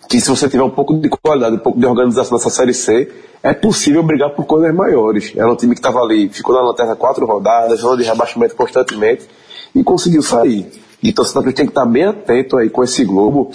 que 0.08 0.18
se 0.18 0.30
você 0.30 0.48
tiver 0.48 0.62
um 0.62 0.70
pouco 0.70 0.96
de 0.96 1.10
qualidade, 1.10 1.56
um 1.56 1.58
pouco 1.58 1.78
de 1.78 1.84
organização 1.84 2.38
nessa 2.38 2.48
Série 2.48 2.72
C, 2.72 3.12
é 3.42 3.52
possível 3.52 4.02
brigar 4.02 4.30
por 4.30 4.46
coisas 4.46 4.74
maiores. 4.74 5.30
Era 5.36 5.52
um 5.52 5.56
time 5.56 5.74
que 5.74 5.80
estava 5.80 5.98
ali, 5.98 6.30
ficou 6.30 6.54
na 6.54 6.62
lanterna 6.62 6.96
quatro 6.96 7.26
rodadas, 7.26 7.80
zona 7.80 7.98
de 7.98 8.08
rebaixamento 8.08 8.56
constantemente, 8.56 9.28
e 9.74 9.84
conseguiu 9.84 10.22
sair. 10.22 10.72
Então 11.02 11.22
você 11.22 11.34
tem 11.52 11.66
que 11.66 11.70
estar 11.70 11.84
bem 11.84 12.04
atento 12.04 12.56
aí 12.56 12.70
com 12.70 12.82
esse 12.82 13.04
Globo. 13.04 13.50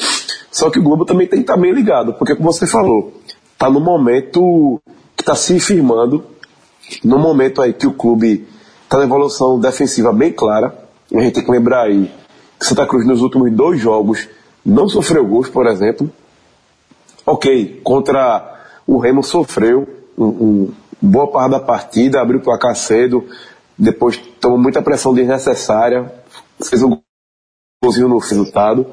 Só 0.51 0.69
que 0.69 0.77
o 0.77 0.83
Globo 0.83 1.03
também 1.03 1.25
tem 1.25 1.39
que 1.39 1.45
estar 1.45 1.57
bem 1.57 1.73
ligado, 1.73 2.13
porque 2.13 2.35
como 2.35 2.53
você 2.53 2.67
falou, 2.67 3.11
está 3.55 3.71
no 3.71 3.79
momento 3.79 4.79
está 5.25 5.33
se 5.33 5.59
firmando 5.59 6.23
no 7.03 7.17
momento 7.17 7.59
aí 7.59 7.73
que 7.73 7.87
o 7.87 7.93
clube 7.93 8.47
está 8.83 8.99
na 8.99 9.05
evolução 9.05 9.59
defensiva 9.59 10.13
bem 10.13 10.31
clara. 10.31 10.87
A 11.11 11.19
gente 11.19 11.33
tem 11.33 11.43
que 11.43 11.51
lembrar 11.51 11.81
aí 11.81 12.11
que 12.59 12.65
Santa 12.65 12.85
Cruz 12.85 13.07
nos 13.07 13.21
últimos 13.21 13.51
dois 13.51 13.81
jogos 13.81 14.29
não 14.63 14.87
sofreu 14.87 15.25
gols, 15.25 15.49
por 15.49 15.65
exemplo. 15.65 16.11
Ok, 17.25 17.81
contra 17.83 18.61
o 18.85 18.99
Remo 18.99 19.23
sofreu 19.23 19.87
um, 20.15 20.25
um 20.25 20.73
boa 21.01 21.31
parte 21.31 21.51
da 21.51 21.59
partida, 21.59 22.21
abriu 22.21 22.39
o 22.39 22.43
placar 22.43 22.75
cedo, 22.75 23.25
depois 23.75 24.17
tomou 24.39 24.59
muita 24.59 24.79
pressão 24.79 25.11
desnecessária, 25.11 26.13
fez 26.63 26.83
um 26.83 26.99
golzinho 27.83 28.07
no 28.07 28.19
resultado, 28.19 28.85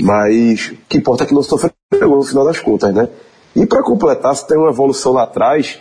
mas 0.00 0.68
o 0.68 0.76
que 0.88 0.98
importa 0.98 1.24
é 1.24 1.26
que 1.26 1.34
não 1.34 1.42
sofreu 1.42 1.72
no 1.92 2.22
final 2.22 2.44
das 2.44 2.60
contas, 2.60 2.94
né? 2.94 3.08
E 3.54 3.66
para 3.66 3.82
completar, 3.82 4.34
você 4.34 4.46
tem 4.46 4.58
uma 4.58 4.70
evolução 4.70 5.12
lá 5.12 5.24
atrás, 5.24 5.78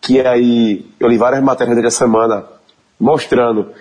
que 0.00 0.20
aí 0.20 0.86
eu 1.00 1.08
li 1.08 1.18
várias 1.18 1.42
matérias 1.42 1.82
da 1.82 1.90
semana 1.90 2.44
mostrando 2.98 3.72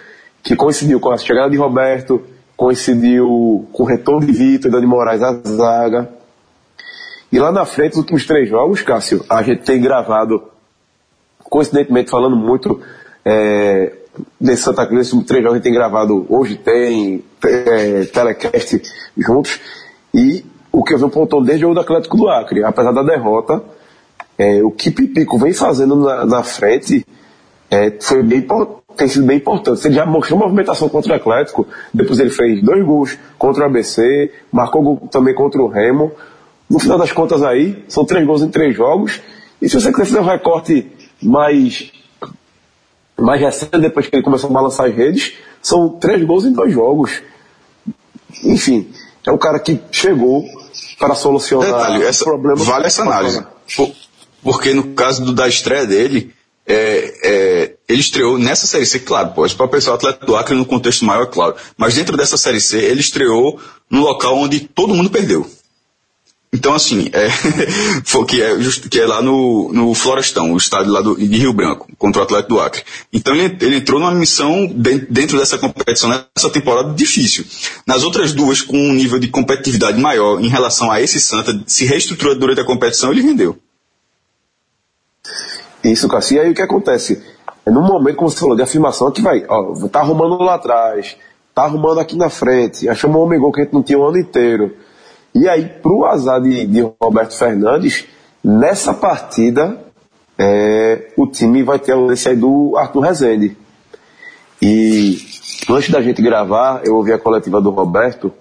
que 0.43 0.55
coincidiu 0.55 0.99
com 0.99 1.11
a 1.11 1.17
chegada 1.17 1.49
de 1.49 1.57
Roberto, 1.57 2.21
coincidiu 2.55 3.67
com 3.71 3.83
o 3.83 3.85
retorno 3.85 4.25
de 4.25 4.31
Vitor 4.31 4.69
e 4.69 4.71
Dani 4.71 4.87
Moraes 4.87 5.21
à 5.21 5.33
zaga. 5.45 6.09
E 7.31 7.37
lá 7.37 7.51
na 7.51 7.65
frente, 7.65 7.91
os 7.91 7.99
últimos 7.99 8.25
três 8.25 8.49
jogos, 8.49 8.81
Cássio, 8.81 9.23
a 9.29 9.43
gente 9.43 9.63
tem 9.63 9.81
gravado, 9.81 10.43
coincidentemente 11.39 12.09
falando 12.09 12.35
muito 12.35 12.81
é, 13.23 13.93
de 14.39 14.55
Santa 14.55 14.87
Cruz, 14.87 15.07
esses 15.07 15.25
três 15.25 15.43
jogos 15.43 15.55
a 15.55 15.57
gente 15.57 15.63
tem 15.63 15.73
gravado 15.73 16.25
hoje, 16.29 16.55
tem 16.57 17.23
é, 17.43 18.05
telecast 18.05 18.81
juntos, 19.17 19.59
e 20.13 20.45
o 20.87 20.89
que 20.89 20.93
eu 20.93 20.99
venho 20.99 21.09
pontuando 21.09 21.45
desde 21.45 21.65
o 21.65 21.67
jogo 21.67 21.75
do 21.75 21.81
Atlético 21.81 22.17
do 22.17 22.29
Acre. 22.29 22.63
Apesar 22.63 22.93
da 22.93 23.03
derrota, 23.03 23.61
é, 24.37 24.63
o 24.63 24.71
que 24.71 24.89
Pipico 24.89 25.37
vem 25.37 25.53
fazendo 25.53 25.97
na, 25.97 26.25
na 26.25 26.43
frente 26.43 27.05
é, 27.69 27.91
foi 27.99 28.23
bem, 28.23 28.47
tem 28.95 29.07
sido 29.07 29.25
bem 29.25 29.37
importante. 29.37 29.85
Ele 29.85 29.95
já 29.95 30.05
mostrou 30.05 30.39
movimentação 30.39 30.87
contra 30.87 31.13
o 31.13 31.15
Atlético, 31.15 31.67
depois 31.93 32.19
ele 32.19 32.29
fez 32.29 32.63
dois 32.63 32.85
gols 32.85 33.17
contra 33.37 33.63
o 33.63 33.65
ABC, 33.65 34.31
marcou 34.51 34.81
gol 34.81 35.07
também 35.11 35.35
contra 35.35 35.61
o 35.61 35.67
Remo. 35.67 36.11
No 36.69 36.79
final 36.79 36.97
das 36.97 37.11
contas 37.11 37.43
aí, 37.43 37.83
são 37.87 38.05
três 38.05 38.25
gols 38.25 38.41
em 38.41 38.49
três 38.49 38.75
jogos. 38.75 39.21
E 39.61 39.67
se 39.67 39.79
você 39.79 39.91
quiser 39.91 40.05
fazer 40.05 40.19
um 40.19 40.23
recorte 40.25 40.87
mais, 41.21 41.91
mais 43.19 43.41
recente, 43.41 43.77
depois 43.79 44.07
que 44.07 44.15
ele 44.15 44.23
começou 44.23 44.49
a 44.49 44.53
balançar 44.53 44.87
as 44.87 44.95
redes, 44.95 45.33
são 45.61 45.89
três 45.89 46.23
gols 46.23 46.45
em 46.45 46.53
dois 46.53 46.71
jogos. 46.71 47.21
Enfim, 48.43 48.87
é 49.25 49.31
um 49.31 49.37
cara 49.37 49.59
que 49.59 49.79
chegou, 49.91 50.45
para 50.99 51.15
solucionar 51.15 51.65
Detalhe, 51.67 52.03
essa, 52.03 52.23
problemas. 52.23 52.65
Vale 52.65 52.87
essa 52.87 53.01
análise. 53.03 53.43
porque 54.43 54.73
no 54.73 54.93
caso 54.93 55.23
do, 55.23 55.33
da 55.33 55.47
estreia 55.47 55.85
dele, 55.85 56.33
é, 56.65 57.13
é, 57.23 57.73
ele 57.87 58.01
estreou 58.01 58.37
nessa 58.37 58.67
Série 58.67 58.85
C, 58.85 58.99
claro, 58.99 59.29
pode 59.29 59.55
para 59.55 59.67
pensar 59.67 59.91
o 59.91 59.95
atleta 59.95 60.25
do 60.25 60.35
Acre 60.35 60.55
no 60.55 60.65
contexto 60.65 61.05
maior, 61.05 61.23
é 61.23 61.27
claro. 61.27 61.55
Mas 61.77 61.95
dentro 61.95 62.17
dessa 62.17 62.37
Série 62.37 62.59
C, 62.59 62.77
ele 62.77 62.99
estreou 62.99 63.59
no 63.89 64.01
local 64.01 64.37
onde 64.37 64.59
todo 64.59 64.93
mundo 64.93 65.09
perdeu. 65.09 65.49
Então, 66.51 66.73
assim, 66.73 67.09
é, 67.11 67.27
que, 68.27 68.41
é 68.41 68.57
que 68.89 68.99
é 68.99 69.05
lá 69.05 69.21
no, 69.21 69.71
no 69.73 69.93
Florestão, 69.93 70.53
o 70.53 70.57
estádio 70.57 70.91
lá 70.91 71.01
do, 71.01 71.15
de 71.15 71.37
Rio 71.37 71.51
Branco, 71.51 71.87
contra 71.97 72.21
o 72.21 72.23
Atlético 72.23 72.55
do 72.55 72.59
Acre. 72.59 72.83
Então, 73.11 73.35
ele, 73.35 73.57
ele 73.59 73.75
entrou 73.77 73.99
numa 73.99 74.13
missão 74.13 74.65
dentro 74.65 75.37
dessa 75.37 75.57
competição, 75.57 76.09
nessa 76.09 76.49
temporada 76.49 76.93
difícil. 76.93 77.45
Nas 77.85 78.03
outras 78.03 78.31
duas, 78.31 78.61
com 78.61 78.77
um 78.77 78.93
nível 78.93 79.19
de 79.19 79.27
competitividade 79.27 79.99
maior 79.99 80.39
em 80.39 80.47
relação 80.47 80.89
a 80.89 81.01
esse 81.01 81.19
Santa, 81.19 81.61
se 81.67 81.85
reestruturou 81.85 82.35
durante 82.35 82.61
a 82.61 82.65
competição, 82.65 83.11
ele 83.11 83.21
rendeu. 83.21 83.57
Isso, 85.83 86.07
Cassia, 86.07 86.43
e 86.43 86.45
aí 86.45 86.51
o 86.51 86.55
que 86.55 86.61
acontece? 86.61 87.21
É 87.65 87.71
no 87.71 87.81
momento, 87.81 88.15
como 88.15 88.29
você 88.29 88.39
falou, 88.39 88.55
de 88.55 88.61
afirmação, 88.61 89.11
que 89.11 89.21
vai, 89.21 89.45
ó, 89.47 89.73
tá 89.89 89.99
arrumando 89.99 90.41
lá 90.41 90.55
atrás, 90.55 91.17
tá 91.53 91.63
arrumando 91.63 91.99
aqui 91.99 92.15
na 92.15 92.29
frente, 92.29 92.87
achou 92.87 93.09
um 93.09 93.17
homem 93.17 93.37
gol 93.37 93.51
que 93.51 93.61
a 93.61 93.63
gente 93.65 93.73
não 93.73 93.83
tinha 93.83 93.99
o 93.99 94.05
ano 94.05 94.17
inteiro 94.17 94.86
e 95.41 95.49
aí, 95.49 95.65
para 95.65 95.91
o 95.91 96.05
azar 96.05 96.41
de, 96.41 96.65
de, 96.65 96.81
Roberto 97.01 97.37
Fernandes, 97.37 98.05
nessa 98.43 98.93
partida, 98.93 99.79
é, 100.37 101.11
o 101.17 101.27
time 101.27 101.63
vai 101.63 101.79
ter 101.79 101.91
a 101.91 101.95
ausência 101.95 102.35
do 102.35 102.75
Arthur 102.77 103.01
Rezende. 103.01 103.57
E 104.61 105.17
antes 105.69 105.89
da 105.89 106.01
gente 106.01 106.21
gravar, 106.21 106.81
eu 106.85 106.95
ouvi 106.95 107.13
a 107.13 107.19
coletiva 107.19 107.61
do 107.61 107.69
Roberto 107.69 108.33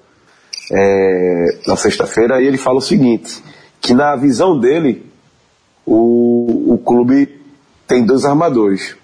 é, 0.73 1.59
na 1.67 1.77
sexta-feira 1.77 2.41
e 2.41 2.47
ele 2.47 2.57
fala 2.57 2.79
o 2.79 2.83
seguinte: 2.83 3.43
que 3.81 3.93
na 3.93 4.17
visão 4.17 4.59
dele, 4.59 5.11
o, 5.85 6.75
o 6.75 6.79
clube 6.79 7.41
tem 7.87 8.05
dois 8.05 8.25
armadores, 8.25 8.97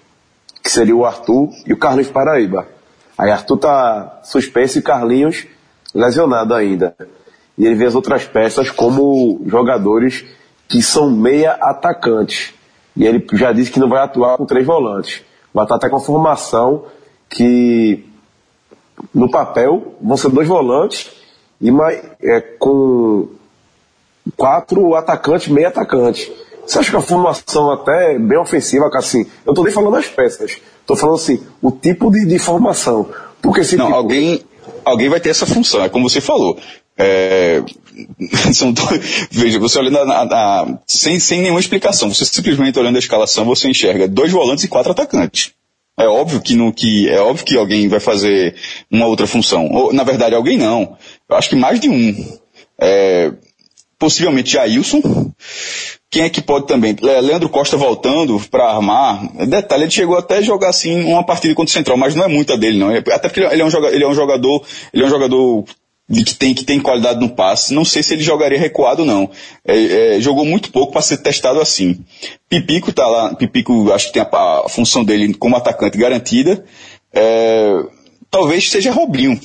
que 0.63 0.71
seria 0.71 0.95
o 0.95 1.05
Arthur 1.05 1.49
e 1.65 1.73
o 1.73 1.77
Carlinhos 1.77 2.11
Paraíba. 2.11 2.67
Aí 3.17 3.29
Arthur 3.29 3.57
tá 3.57 4.21
suspenso 4.23 4.79
e 4.79 4.81
Carlinhos 4.81 5.45
lesionado 5.93 6.53
ainda. 6.53 6.95
E 7.57 7.65
ele 7.65 7.75
vê 7.75 7.85
as 7.85 7.95
outras 7.95 8.25
peças 8.25 8.69
como 8.69 9.41
jogadores 9.45 10.25
que 10.67 10.81
são 10.81 11.09
meia 11.11 11.51
atacantes. 11.53 12.53
E 12.95 13.05
ele 13.05 13.25
já 13.33 13.51
disse 13.51 13.71
que 13.71 13.79
não 13.79 13.89
vai 13.89 14.03
atuar 14.03 14.37
com 14.37 14.45
três 14.45 14.65
volantes. 14.65 15.23
Vai 15.53 15.65
estar 15.65 15.75
até 15.75 15.89
com 15.89 15.97
a 15.97 16.01
formação 16.01 16.85
que 17.29 18.05
no 19.13 19.29
papel 19.29 19.95
vão 20.01 20.17
ser 20.17 20.29
dois 20.29 20.47
volantes 20.47 21.11
e 21.59 21.71
mais, 21.71 22.01
é, 22.21 22.41
com 22.41 23.29
quatro 24.35 24.95
atacantes, 24.95 25.47
meia 25.47 25.69
atacante. 25.69 26.31
Você 26.65 26.79
acha 26.79 26.91
que 26.91 26.97
a 26.97 27.01
formação 27.01 27.71
até 27.71 28.15
é 28.15 28.19
bem 28.19 28.37
ofensiva, 28.37 28.89
assim? 28.93 29.25
Eu 29.45 29.51
estou 29.51 29.63
nem 29.63 29.73
falando 29.73 29.93
das 29.93 30.07
peças. 30.07 30.57
Estou 30.79 30.95
falando 30.95 31.15
assim, 31.15 31.43
o 31.61 31.71
tipo 31.71 32.11
de, 32.11 32.25
de 32.25 32.39
formação. 32.39 33.09
Porque 33.41 33.63
se 33.63 33.75
não, 33.75 33.87
tipo... 33.87 33.97
alguém, 33.97 34.41
alguém 34.85 35.09
vai 35.09 35.19
ter 35.19 35.29
essa 35.29 35.45
função, 35.45 35.83
é 35.83 35.89
como 35.89 36.09
você 36.09 36.21
falou. 36.21 36.57
É, 36.97 37.63
são, 38.53 38.73
veja, 39.31 39.59
você 39.59 39.79
olhando 39.79 39.97
a, 39.97 40.03
a, 40.03 40.61
a, 40.61 40.79
sem, 40.85 41.19
sem 41.19 41.41
nenhuma 41.41 41.59
explicação, 41.59 42.13
você 42.13 42.25
simplesmente 42.25 42.77
olhando 42.77 42.95
a 42.95 42.99
escalação, 42.99 43.45
você 43.45 43.69
enxerga 43.69 44.07
dois 44.07 44.31
volantes 44.31 44.63
e 44.63 44.67
quatro 44.67 44.91
atacantes. 44.91 45.51
É 45.97 46.07
óbvio 46.07 46.41
que, 46.41 46.55
no, 46.55 46.73
que 46.73 47.07
é 47.07 47.21
óbvio 47.21 47.45
que 47.45 47.55
alguém 47.55 47.87
vai 47.87 47.99
fazer 47.99 48.55
uma 48.89 49.05
outra 49.05 49.27
função. 49.27 49.69
Ou, 49.71 49.93
na 49.93 50.03
verdade, 50.03 50.33
alguém 50.33 50.57
não. 50.57 50.97
Eu 51.29 51.35
acho 51.35 51.49
que 51.49 51.55
mais 51.55 51.79
de 51.79 51.87
um. 51.87 52.39
É, 52.79 53.31
possivelmente 53.99 54.51
Jailson. 54.51 55.01
Quem 56.09 56.23
é 56.23 56.29
que 56.29 56.41
pode 56.41 56.67
também? 56.67 56.95
Leandro 57.01 57.47
Costa 57.47 57.77
voltando 57.77 58.39
para 58.51 58.65
armar. 58.65 59.31
Detalhe, 59.47 59.83
ele 59.83 59.91
chegou 59.91 60.17
até 60.17 60.37
a 60.37 60.41
jogar 60.41 60.69
assim 60.69 61.03
uma 61.03 61.25
partida 61.25 61.55
contra 61.55 61.69
o 61.69 61.73
Central, 61.73 61.97
mas 61.97 62.13
não 62.15 62.25
é 62.25 62.27
muita 62.27 62.57
dele 62.57 62.77
não. 62.77 62.89
Até 62.89 63.29
porque 63.29 63.39
ele 63.39 63.61
é 63.61 63.65
um 63.65 63.85
ele 63.87 64.03
é 64.03 64.07
um 64.07 64.13
jogador, 64.13 64.63
ele 64.93 65.03
é 65.03 65.05
um 65.05 65.09
jogador 65.09 65.65
de 66.13 66.23
que 66.23 66.35
tem, 66.35 66.53
que 66.53 66.63
tem 66.63 66.79
qualidade 66.79 67.19
no 67.19 67.29
passe. 67.29 67.73
Não 67.73 67.83
sei 67.83 68.03
se 68.03 68.13
ele 68.13 68.23
jogaria 68.23 68.59
recuado 68.59 69.03
não. 69.03 69.29
É, 69.65 70.15
é, 70.15 70.21
jogou 70.21 70.45
muito 70.45 70.71
pouco 70.71 70.93
para 70.93 71.01
ser 71.01 71.17
testado 71.17 71.59
assim. 71.59 71.99
Pipico 72.47 72.93
tá 72.93 73.05
lá, 73.07 73.35
Pipico 73.35 73.91
acho 73.91 74.07
que 74.07 74.13
tem 74.13 74.21
a, 74.21 74.27
a 74.65 74.69
função 74.69 75.03
dele 75.03 75.33
como 75.33 75.55
atacante 75.55 75.97
garantida. 75.97 76.63
É, 77.11 77.73
talvez 78.29 78.69
seja 78.69 78.91
Robinho. 78.91 79.39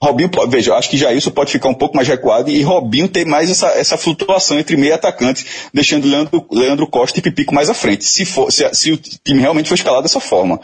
Robinho, 0.00 0.30
veja, 0.48 0.74
acho 0.74 0.90
que 0.90 0.96
Jailson 0.96 1.30
pode 1.30 1.50
ficar 1.50 1.68
um 1.68 1.74
pouco 1.74 1.96
mais 1.96 2.06
recuado 2.06 2.50
e 2.50 2.62
Robinho 2.62 3.08
tem 3.08 3.24
mais 3.24 3.50
essa, 3.50 3.68
essa 3.68 3.96
flutuação 3.96 4.58
entre 4.58 4.76
meio 4.76 4.94
atacante, 4.94 5.46
deixando 5.72 6.06
Leandro, 6.06 6.46
Leandro 6.50 6.86
Costa 6.86 7.18
e 7.18 7.22
Pipico 7.22 7.54
mais 7.54 7.70
à 7.70 7.74
frente, 7.74 8.04
se, 8.04 8.24
for, 8.24 8.52
se, 8.52 8.68
se 8.74 8.92
o 8.92 8.96
time 8.96 9.40
realmente 9.40 9.68
for 9.68 9.74
escalado 9.74 10.02
dessa 10.02 10.20
forma. 10.20 10.60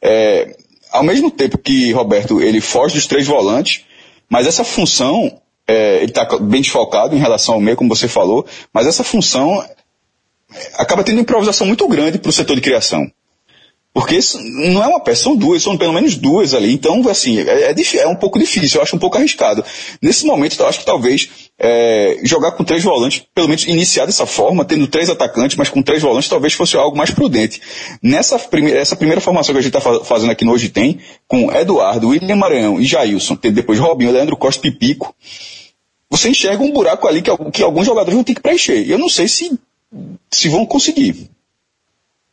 É, 0.00 0.56
ao 0.92 1.02
mesmo 1.02 1.30
tempo 1.30 1.56
que 1.56 1.90
Roberto 1.92 2.40
ele 2.40 2.60
foge 2.60 2.94
dos 2.94 3.06
três 3.06 3.26
volantes, 3.26 3.84
mas 4.32 4.46
essa 4.46 4.64
função, 4.64 5.30
é, 5.68 5.96
ele 5.96 6.06
está 6.06 6.24
bem 6.38 6.62
desfocado 6.62 7.14
em 7.14 7.18
relação 7.18 7.56
ao 7.56 7.60
meio, 7.60 7.76
como 7.76 7.94
você 7.94 8.08
falou, 8.08 8.46
mas 8.72 8.86
essa 8.86 9.04
função 9.04 9.62
é, 9.62 10.72
acaba 10.78 11.04
tendo 11.04 11.20
improvisação 11.20 11.66
muito 11.66 11.86
grande 11.86 12.18
para 12.18 12.30
o 12.30 12.32
setor 12.32 12.56
de 12.56 12.62
criação. 12.62 13.12
Porque 13.92 14.18
não 14.64 14.82
é 14.82 14.86
uma 14.86 15.00
peça, 15.00 15.24
são 15.24 15.36
duas, 15.36 15.62
são 15.62 15.76
pelo 15.76 15.92
menos 15.92 16.16
duas 16.16 16.54
ali. 16.54 16.72
Então, 16.72 17.06
assim, 17.10 17.40
é, 17.40 17.72
é, 17.72 17.96
é, 17.98 18.08
um 18.08 18.16
pouco 18.16 18.38
difícil, 18.38 18.78
eu 18.78 18.82
acho 18.82 18.96
um 18.96 18.98
pouco 18.98 19.18
arriscado. 19.18 19.62
Nesse 20.00 20.24
momento, 20.24 20.58
eu 20.58 20.66
acho 20.66 20.78
que 20.78 20.86
talvez 20.86 21.41
é, 21.58 22.18
jogar 22.24 22.52
com 22.52 22.64
três 22.64 22.82
volantes, 22.82 23.24
pelo 23.34 23.48
menos 23.48 23.64
iniciar 23.66 24.06
dessa 24.06 24.26
forma, 24.26 24.64
tendo 24.64 24.86
três 24.86 25.08
atacantes, 25.08 25.56
mas 25.56 25.68
com 25.68 25.82
três 25.82 26.02
volantes, 26.02 26.28
talvez 26.28 26.54
fosse 26.54 26.76
algo 26.76 26.96
mais 26.96 27.10
prudente. 27.10 27.60
Nessa 28.02 28.38
primeira, 28.38 28.80
essa 28.80 28.96
primeira 28.96 29.20
formação 29.20 29.54
que 29.54 29.60
a 29.60 29.62
gente 29.62 29.76
está 29.76 30.04
fazendo 30.04 30.30
aqui 30.32 30.44
no 30.44 30.52
Hoje 30.52 30.68
Tem, 30.68 30.98
com 31.28 31.52
Eduardo, 31.52 32.08
William 32.08 32.36
Maranhão 32.36 32.80
e 32.80 32.84
Jailson, 32.84 33.38
depois 33.52 33.78
Robinho, 33.78 34.10
Leandro 34.10 34.36
Costa 34.36 34.60
Pipico, 34.60 35.14
você 36.10 36.28
enxerga 36.28 36.62
um 36.62 36.72
buraco 36.72 37.06
ali 37.06 37.22
que, 37.22 37.30
que 37.52 37.62
alguns 37.62 37.86
jogadores 37.86 38.14
vão 38.14 38.24
ter 38.24 38.34
que 38.34 38.42
preencher. 38.42 38.82
E 38.82 38.90
eu 38.90 38.98
não 38.98 39.08
sei 39.08 39.28
se, 39.28 39.58
se 40.30 40.48
vão 40.48 40.66
conseguir. 40.66 41.30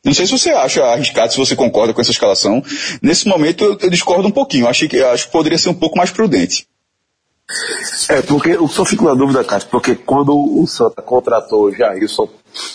Não 0.04 0.14
sei 0.14 0.26
se 0.26 0.32
você 0.32 0.50
acha 0.50 0.84
arriscado, 0.84 1.32
se 1.32 1.38
você 1.38 1.56
concorda 1.56 1.94
com 1.94 2.02
essa 2.02 2.12
escalação. 2.12 2.64
Nesse 3.02 3.28
momento 3.28 3.64
eu, 3.64 3.78
eu 3.80 3.90
discordo 3.90 4.28
um 4.28 4.32
pouquinho. 4.32 4.68
Acho 4.68 4.88
que, 4.88 5.02
acho 5.02 5.28
que 5.28 5.32
poderia 5.32 5.58
ser 5.58 5.70
um 5.70 5.74
pouco 5.74 5.98
mais 5.98 6.10
prudente. 6.10 6.68
É, 8.10 8.22
porque 8.22 8.52
eu 8.52 8.68
só 8.68 8.86
fico 8.86 9.06
na 9.06 9.14
dúvida, 9.14 9.44
Cássio, 9.44 9.70
porque 9.72 9.96
quando 9.96 10.36
o 10.36 10.68
Santa 10.68 11.02
contratou 11.02 11.66
o 11.66 11.74
Jailson, 11.74 12.30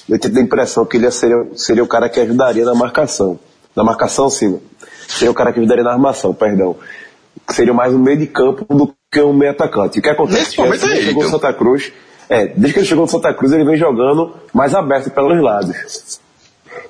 eu 0.08 0.18
tive 0.18 0.40
a 0.40 0.42
impressão 0.42 0.84
que 0.84 0.96
ele 0.96 1.10
seria, 1.10 1.46
seria 1.54 1.82
o 1.82 1.86
cara 1.86 2.08
que 2.08 2.18
ajudaria 2.18 2.64
na 2.64 2.74
marcação. 2.74 3.38
Na 3.74 3.84
marcação, 3.84 4.28
sim. 4.28 4.60
Seria 5.08 5.30
o 5.30 5.34
cara 5.34 5.52
que 5.52 5.60
ajudaria 5.60 5.84
na 5.84 5.92
armação, 5.92 6.34
perdão. 6.34 6.76
Seria 7.50 7.72
mais 7.72 7.94
um 7.94 7.98
meio 7.98 8.16
de 8.16 8.26
campo 8.26 8.64
do 8.74 8.94
que 9.12 9.20
um 9.20 9.32
meio 9.32 9.52
atacante. 9.52 9.98
O 9.98 10.02
que 10.02 10.08
acontece? 10.08 10.40
Nesse 10.40 10.58
momento 10.58 10.86
é 10.86 10.90
ele 10.90 11.02
chegou 11.02 11.22
então. 11.22 11.38
Santa 11.38 11.52
Cruz, 11.52 11.92
é, 12.28 12.46
desde 12.46 12.72
que 12.72 12.78
ele 12.80 12.86
chegou 12.86 13.04
no 13.04 13.10
Santa 13.10 13.32
Cruz, 13.34 13.52
ele 13.52 13.64
vem 13.64 13.76
jogando 13.76 14.34
mais 14.52 14.74
aberto 14.74 15.10
pelos 15.10 15.40
lados. 15.40 16.20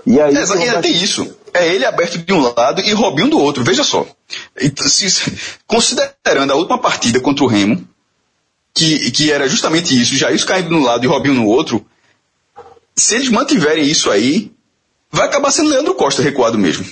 E 0.06 0.20
aí. 0.20 0.34
É, 0.34 0.38
ainda 0.38 0.80
tem 0.80 0.92
isso. 0.92 1.33
É 1.54 1.72
ele 1.72 1.84
aberto 1.84 2.18
de 2.18 2.32
um 2.32 2.52
lado 2.52 2.80
e 2.80 2.92
Robinho 2.92 3.30
do 3.30 3.38
outro. 3.38 3.62
Veja 3.62 3.84
só. 3.84 4.04
Então, 4.60 4.88
se, 4.88 5.06
considerando 5.66 6.52
a 6.52 6.56
última 6.56 6.78
partida 6.78 7.20
contra 7.20 7.44
o 7.44 7.46
Remo, 7.46 7.86
que, 8.74 9.10
que 9.12 9.30
era 9.30 9.48
justamente 9.48 9.98
isso, 9.98 10.16
Jair 10.16 10.44
caindo 10.44 10.68
de 10.68 10.74
um 10.74 10.82
lado 10.82 11.04
e 11.04 11.06
Robinho 11.08 11.34
no 11.34 11.46
outro, 11.46 11.86
se 12.96 13.14
eles 13.14 13.28
mantiverem 13.28 13.84
isso 13.84 14.10
aí, 14.10 14.50
vai 15.10 15.26
acabar 15.26 15.52
sendo 15.52 15.70
Leandro 15.70 15.94
Costa 15.94 16.22
recuado 16.22 16.58
mesmo. 16.58 16.84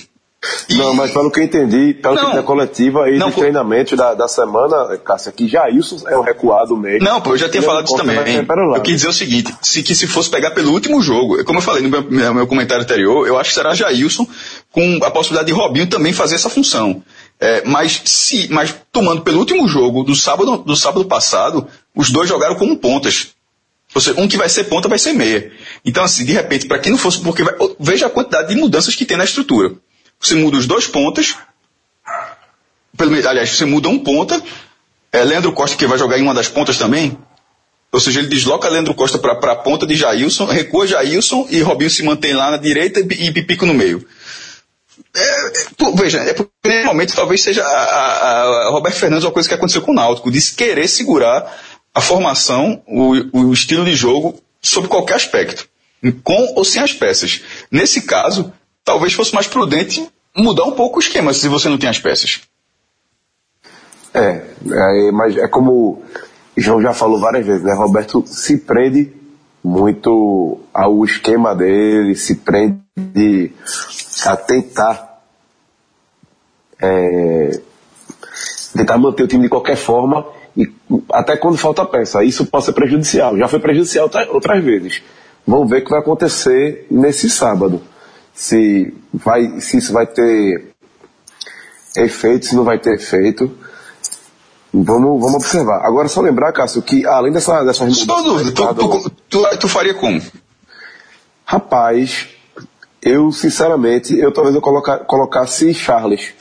E... 0.69 0.77
Não, 0.77 0.93
mas 0.93 1.11
pelo 1.11 1.31
que 1.31 1.39
eu 1.39 1.43
entendi, 1.43 1.93
pelo 1.93 2.15
não, 2.15 2.29
que 2.29 2.35
da 2.35 2.43
coletiva 2.43 3.09
e 3.09 3.17
não, 3.17 3.27
dos 3.27 3.37
treinamentos 3.37 3.97
da, 3.97 4.13
da 4.13 4.27
semana, 4.27 4.97
Cássia, 4.97 5.31
que 5.31 5.47
Jailson 5.47 6.07
é 6.07 6.17
um 6.17 6.21
recuado 6.21 6.75
mesmo. 6.75 7.03
Não, 7.07 7.21
pô, 7.21 7.31
eu 7.31 7.37
já 7.37 7.49
tinha 7.49 7.63
falado 7.63 7.85
isso 7.85 7.95
também. 7.95 8.17
Eu 8.17 8.81
quis 8.81 8.95
dizer 8.95 9.07
o 9.07 9.13
seguinte, 9.13 9.53
se, 9.61 9.81
que 9.81 9.95
se 9.95 10.05
fosse 10.05 10.29
pegar 10.29 10.51
pelo 10.51 10.71
último 10.71 11.01
jogo, 11.01 11.43
como 11.45 11.59
eu 11.59 11.63
falei 11.63 11.81
no 11.81 11.89
meu, 11.89 12.33
meu 12.33 12.47
comentário 12.47 12.83
anterior, 12.83 13.25
eu 13.25 13.39
acho 13.39 13.51
que 13.51 13.55
será 13.55 13.73
Jailson 13.73 14.27
com 14.73 14.99
a 15.03 15.11
possibilidade 15.11 15.47
de 15.47 15.53
Robinho 15.53 15.85
também 15.85 16.11
fazer 16.11 16.33
essa 16.33 16.49
função. 16.49 17.03
É, 17.39 17.63
mas 17.63 18.01
se, 18.05 18.47
mas 18.49 18.75
tomando 18.91 19.21
pelo 19.21 19.37
último 19.37 19.67
jogo 19.67 20.03
do 20.03 20.15
sábado, 20.15 20.57
do 20.57 20.75
sábado 20.75 21.05
passado, 21.05 21.67
os 21.95 22.09
dois 22.09 22.27
jogaram 22.27 22.55
como 22.55 22.75
pontas. 22.77 23.27
Ou 23.93 24.01
seja, 24.01 24.19
um 24.19 24.27
que 24.27 24.35
vai 24.35 24.49
ser 24.49 24.63
ponta 24.63 24.87
vai 24.87 24.97
ser 24.97 25.13
meia. 25.13 25.51
Então, 25.85 26.03
assim, 26.03 26.25
de 26.25 26.33
repente, 26.33 26.65
para 26.65 26.79
quem 26.79 26.91
não 26.91 26.97
fosse, 26.97 27.19
porque 27.19 27.43
vai, 27.43 27.53
veja 27.79 28.07
a 28.07 28.09
quantidade 28.09 28.49
de 28.49 28.59
mudanças 28.59 28.95
que 28.95 29.05
tem 29.05 29.15
na 29.15 29.25
estrutura. 29.25 29.75
Você 30.19 30.33
muda 30.33 30.57
os 30.57 30.65
dois 30.65 30.87
pontas. 30.87 31.35
Pelo, 32.97 33.15
aliás, 33.27 33.51
você 33.51 33.65
muda 33.65 33.89
um 33.89 33.99
ponta. 33.99 34.41
É 35.11 35.23
Leandro 35.23 35.51
Costa 35.51 35.77
que 35.77 35.85
vai 35.85 35.99
jogar 35.99 36.17
em 36.17 36.23
uma 36.23 36.33
das 36.33 36.47
pontas 36.47 36.79
também. 36.79 37.15
Ou 37.91 37.99
seja, 37.99 38.21
ele 38.21 38.27
desloca 38.27 38.67
Leandro 38.67 38.95
Costa 38.95 39.19
para 39.19 39.51
a 39.51 39.55
ponta 39.55 39.85
de 39.85 39.95
Jailson, 39.95 40.45
recua 40.45 40.87
Jailson 40.87 41.45
e 41.51 41.61
Robinho 41.61 41.91
se 41.91 42.01
mantém 42.01 42.33
lá 42.33 42.49
na 42.49 42.57
direita 42.57 42.99
e 42.99 43.31
Pipico 43.31 43.67
no 43.67 43.73
meio. 43.75 44.03
É, 45.15 45.47
é, 45.47 45.51
veja, 45.95 46.19
é 46.19 46.33
porque 46.33 46.51
normalmente 46.75 47.15
talvez 47.15 47.41
seja 47.41 47.63
a, 47.63 47.67
a, 47.67 48.67
a, 48.67 48.69
Roberto 48.71 48.97
Fernandes 48.97 49.25
uma 49.25 49.31
coisa 49.31 49.47
que 49.47 49.55
aconteceu 49.55 49.81
com 49.81 49.91
o 49.91 49.95
Náutico, 49.95 50.31
de 50.31 50.41
querer 50.53 50.87
segurar 50.87 51.55
a 51.93 52.01
formação, 52.01 52.81
o, 52.87 53.47
o 53.47 53.53
estilo 53.53 53.85
de 53.85 53.95
jogo, 53.95 54.35
sob 54.61 54.87
qualquer 54.87 55.15
aspecto, 55.15 55.67
com 56.23 56.53
ou 56.55 56.65
sem 56.65 56.81
as 56.81 56.93
peças. 56.93 57.41
Nesse 57.71 58.01
caso, 58.01 58.51
talvez 58.83 59.13
fosse 59.13 59.33
mais 59.33 59.47
prudente 59.47 60.07
mudar 60.35 60.65
um 60.65 60.71
pouco 60.71 60.97
o 60.97 61.01
esquema 61.01 61.33
se 61.33 61.47
você 61.47 61.69
não 61.69 61.77
tem 61.77 61.89
as 61.89 61.99
peças. 61.99 62.41
É, 64.13 64.41
é 64.71 65.11
mas 65.11 65.37
é 65.37 65.47
como 65.47 66.03
João 66.55 66.81
já 66.81 66.93
falou 66.93 67.19
várias 67.19 67.45
vezes, 67.45 67.63
né? 67.63 67.73
Roberto 67.73 68.23
se 68.27 68.57
prende 68.57 69.11
muito 69.63 70.59
ao 70.73 71.03
esquema 71.05 71.55
dele, 71.55 72.15
se 72.15 72.35
prende 72.35 73.53
a 74.25 74.35
tentar 74.35 75.21
é, 76.81 77.59
tentar 78.75 78.97
manter 78.97 79.23
o 79.23 79.27
time 79.27 79.43
de 79.43 79.49
qualquer 79.49 79.77
forma 79.77 80.25
e 80.55 80.71
até 81.11 81.37
quando 81.37 81.57
falta 81.57 81.85
peça. 81.85 82.23
Isso 82.23 82.45
pode 82.45 82.65
ser 82.65 82.73
prejudicial. 82.73 83.37
Já 83.37 83.47
foi 83.47 83.59
prejudicial 83.59 84.09
outras 84.29 84.63
vezes. 84.63 85.01
Vamos 85.45 85.69
ver 85.69 85.81
o 85.81 85.85
que 85.85 85.91
vai 85.91 85.99
acontecer 85.99 86.87
nesse 86.89 87.29
sábado 87.29 87.81
se, 88.33 88.93
vai, 89.13 89.59
se 89.59 89.77
isso 89.77 89.93
vai 89.93 90.07
ter 90.07 90.73
efeito, 91.97 92.45
se 92.45 92.55
não 92.55 92.63
vai 92.63 92.79
ter 92.79 92.95
efeito. 92.95 93.51
Vamos, 94.73 95.21
vamos 95.21 95.35
observar. 95.35 95.85
Agora, 95.85 96.07
só 96.07 96.19
lembrar, 96.21 96.51
Cássio, 96.51 96.81
que 96.81 97.05
além 97.05 97.31
dessa, 97.31 97.63
dessas 97.63 97.95
Só 97.95 98.21
dúvida, 98.23 98.51
tu, 98.51 98.73
tu, 98.73 99.09
tu, 99.29 99.57
tu, 99.59 99.67
faria 99.67 99.93
como? 99.93 100.19
Rapaz, 101.45 102.29
eu, 103.03 103.31
sinceramente, 103.31 104.17
eu 104.17 104.31
talvez 104.31 104.55
eu 104.55 104.61
colocar, 104.61 104.99
colocasse 104.99 105.73
Charles 105.73 106.33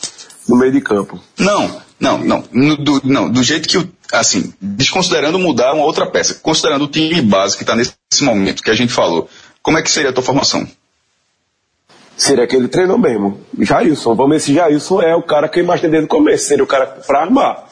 no 0.48 0.56
meio 0.56 0.72
de 0.72 0.80
campo. 0.80 1.20
Não, 1.38 1.82
não, 1.98 2.18
não. 2.18 2.44
No, 2.52 2.76
do, 2.76 3.00
não, 3.04 3.30
do 3.30 3.42
jeito 3.42 3.68
que, 3.68 3.88
assim, 4.12 4.52
desconsiderando 4.60 5.38
mudar 5.38 5.74
uma 5.74 5.84
outra 5.84 6.06
peça, 6.06 6.34
considerando 6.34 6.84
o 6.84 6.88
time 6.88 7.20
base 7.20 7.56
que 7.56 7.62
está 7.62 7.74
nesse 7.74 7.94
momento 8.22 8.62
que 8.62 8.70
a 8.70 8.74
gente 8.74 8.92
falou, 8.92 9.28
como 9.62 9.78
é 9.78 9.82
que 9.82 9.90
seria 9.90 10.10
a 10.10 10.12
tua 10.12 10.22
formação? 10.22 10.66
seria 12.16 12.44
aquele 12.44 12.68
treinou 12.68 12.98
mesmo. 12.98 13.40
Jailson, 13.58 14.14
vamos 14.14 14.32
ver 14.32 14.40
se 14.40 14.54
Jailson 14.54 15.02
é 15.02 15.14
o 15.14 15.22
cara 15.22 15.48
que 15.48 15.58
eu 15.58 15.64
imaginei 15.64 15.90
desde 15.90 16.06
o 16.06 16.08
começo, 16.08 16.44
seria 16.44 16.62
o 16.62 16.66
cara 16.66 16.86
para 16.86 17.20
armar. 17.22 17.64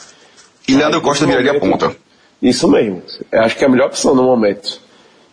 E 0.66 0.74
Leandro 0.74 1.00
Costa 1.00 1.26
viraria 1.26 1.52
a 1.52 1.60
ponta. 1.60 1.94
Isso 2.42 2.68
mesmo. 2.68 3.02
Eu 3.30 3.42
acho 3.42 3.56
que 3.56 3.64
é 3.64 3.66
a 3.66 3.70
melhor 3.70 3.86
opção 3.86 4.14
no 4.14 4.22
momento. 4.22 4.80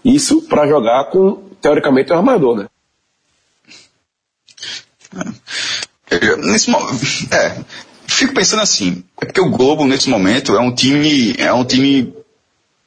Isso 0.04 0.42
para 0.44 0.68
jogar 0.68 1.06
com, 1.06 1.44
teoricamente, 1.62 2.12
o 2.12 2.16
armador, 2.16 2.58
né? 2.58 2.66
É, 6.10 6.36
nesse, 6.38 6.72
é, 7.32 7.58
fico 8.08 8.34
pensando 8.34 8.62
assim, 8.62 9.04
é 9.22 9.26
porque 9.26 9.42
o 9.42 9.50
Globo, 9.50 9.86
nesse 9.86 10.10
momento, 10.10 10.56
é 10.56 10.60
um 10.60 10.74
time, 10.74 11.36
é 11.38 11.52
um 11.52 11.66
time, 11.66 12.14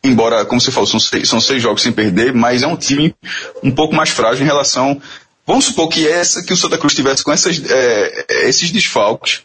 embora, 0.03 0.45
como 0.45 0.61
você 0.61 0.73
falou, 0.73 0.87
são 0.87 0.99
seis, 0.99 1.29
são 1.29 1.41
seis 1.41 1.63
jogos 1.63 1.83
sem 1.83 1.93
perder, 1.93 2.33
mas 2.33 2.63
é 2.63 2.67
um 2.67 2.77
time 2.77 3.15
um 3.63 3.71
pouco 3.71 3.95
mais 3.95 4.11
frágil 4.11 4.43
em 4.43 4.47
relação. 4.47 5.01
Vamos 5.47 5.67
supor 5.67 5.89
que 5.89 6.07
essa 6.07 6.43
que 6.43 6.53
o 6.53 6.57
Santa 6.57 6.79
Cruz 6.79 6.95
tivesse 6.95 7.23
com 7.23 7.33
essas, 7.33 7.61
é, 7.69 8.27
esses 8.49 8.71
desfalques, 8.71 9.43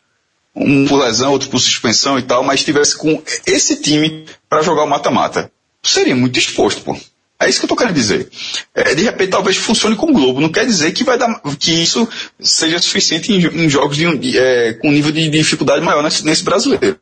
um 0.55 0.88
por 0.88 1.03
lesão, 1.03 1.32
outro 1.32 1.50
por 1.50 1.60
suspensão 1.60 2.17
e 2.17 2.22
tal, 2.22 2.44
mas 2.44 2.63
tivesse 2.63 2.96
com 2.96 3.22
esse 3.46 3.82
time 3.82 4.25
para 4.48 4.62
jogar 4.62 4.84
o 4.84 4.89
mata-mata. 4.89 5.51
Seria 5.84 6.15
muito 6.15 6.39
exposto, 6.39 6.82
pô. 6.82 6.98
É 7.39 7.50
isso 7.50 7.60
que 7.60 7.65
eu 7.65 7.68
estou 7.68 7.77
querendo 7.77 7.96
dizer. 7.96 8.30
É, 8.74 8.96
de 8.96 9.04
repente, 9.04 9.32
talvez 9.32 9.58
funcione 9.58 9.96
com 9.96 10.10
o 10.10 10.13
Globo. 10.13 10.39
Não 10.39 10.50
quer 10.50 10.65
dizer 10.65 10.92
que, 10.94 11.04
vai 11.04 11.18
dar, 11.18 11.42
que 11.60 11.72
isso 11.84 12.08
seja 12.39 12.80
suficiente 12.80 13.32
em, 13.32 13.65
em 13.65 13.70
jogos 13.70 13.98
de, 13.98 14.38
é, 14.38 14.74
com 14.74 14.92
nível 14.92 15.12
de 15.12 15.30
dificuldade 15.30 15.84
maior 15.84 16.01
nesse, 16.01 16.25
nesse 16.25 16.44
brasileiro. 16.44 16.98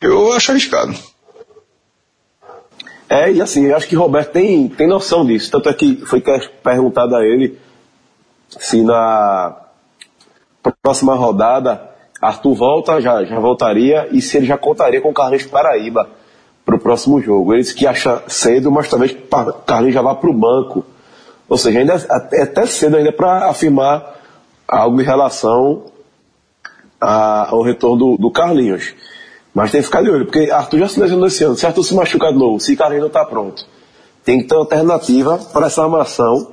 Eu 0.00 0.32
acho 0.32 0.50
arriscado. 0.50 0.94
É, 3.08 3.30
e 3.30 3.40
assim, 3.40 3.66
eu 3.66 3.76
acho 3.76 3.86
que 3.86 3.96
Roberto 3.96 4.32
tem, 4.32 4.68
tem 4.68 4.88
noção 4.88 5.26
disso. 5.26 5.50
Tanto 5.50 5.68
é 5.68 5.74
que 5.74 5.96
foi 6.06 6.22
perguntado 6.62 7.14
a 7.16 7.24
ele 7.24 7.58
se 8.48 8.82
na 8.82 9.56
próxima 10.82 11.14
rodada 11.14 11.88
Arthur 12.20 12.54
volta, 12.54 13.00
já, 13.00 13.24
já 13.24 13.38
voltaria, 13.38 14.08
e 14.10 14.20
se 14.20 14.36
ele 14.36 14.46
já 14.46 14.58
contaria 14.58 15.00
com 15.00 15.10
o 15.10 15.14
Carlos 15.14 15.44
Paraíba 15.46 16.08
para 16.68 16.76
o 16.76 16.78
próximo 16.78 17.18
jogo. 17.18 17.54
Ele 17.54 17.62
disse 17.62 17.74
que 17.74 17.86
acha 17.86 18.22
cedo, 18.28 18.70
mas 18.70 18.90
talvez 18.90 19.16
Carlinhos 19.66 19.94
já 19.94 20.02
vá 20.02 20.14
para 20.14 20.28
o 20.28 20.34
banco. 20.34 20.84
Ou 21.48 21.56
seja, 21.56 21.78
ainda 21.78 21.94
é 22.30 22.42
até 22.42 22.66
cedo 22.66 22.98
ainda 22.98 23.10
para 23.10 23.48
afirmar 23.48 24.16
algo 24.68 25.00
em 25.00 25.04
relação 25.04 25.84
a, 27.00 27.48
ao 27.48 27.62
retorno 27.62 27.96
do, 27.96 28.16
do, 28.18 28.30
Carlinhos. 28.30 28.94
Mas 29.54 29.70
tem 29.70 29.80
que 29.80 29.86
ficar 29.86 30.02
de 30.02 30.10
olho, 30.10 30.26
porque 30.26 30.50
Arthur 30.50 30.80
já 30.80 30.88
se 30.88 31.00
lesionou 31.00 31.26
esse 31.26 31.42
ano. 31.42 31.56
Se 31.56 31.64
Arthur 31.64 31.82
se 31.82 31.94
machucar 31.94 32.32
de 32.34 32.38
novo, 32.38 32.60
se 32.60 32.76
Carlinhos 32.76 33.00
não 33.00 33.08
está 33.08 33.24
pronto, 33.24 33.64
tem 34.22 34.42
que 34.42 34.48
ter 34.48 34.54
alternativa 34.54 35.38
para 35.38 35.68
essa 35.68 35.82
armação. 35.82 36.52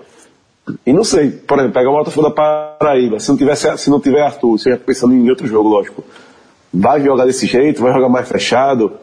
E 0.85 0.93
não 0.93 1.03
sei, 1.03 1.29
por 1.29 1.59
exemplo, 1.59 1.73
pegar 1.73 1.89
o 1.89 1.93
Botafogo 1.93 2.29
da 2.29 2.33
Paraíba, 2.79 3.19
se 3.19 3.27
não, 3.27 3.37
tiver, 3.37 3.55
se 3.55 3.89
não 3.89 3.99
tiver 3.99 4.21
Arthur, 4.21 4.57
você 4.57 4.71
já 4.71 4.77
pensando 4.77 5.13
em 5.13 5.29
outro 5.29 5.45
jogo, 5.45 5.67
lógico. 5.67 6.05
Vai 6.73 7.01
jogar 7.01 7.25
desse 7.25 7.45
jeito, 7.45 7.81
vai 7.81 7.91
jogar 7.91 8.07
mais 8.07 8.29
fechado, 8.29 8.93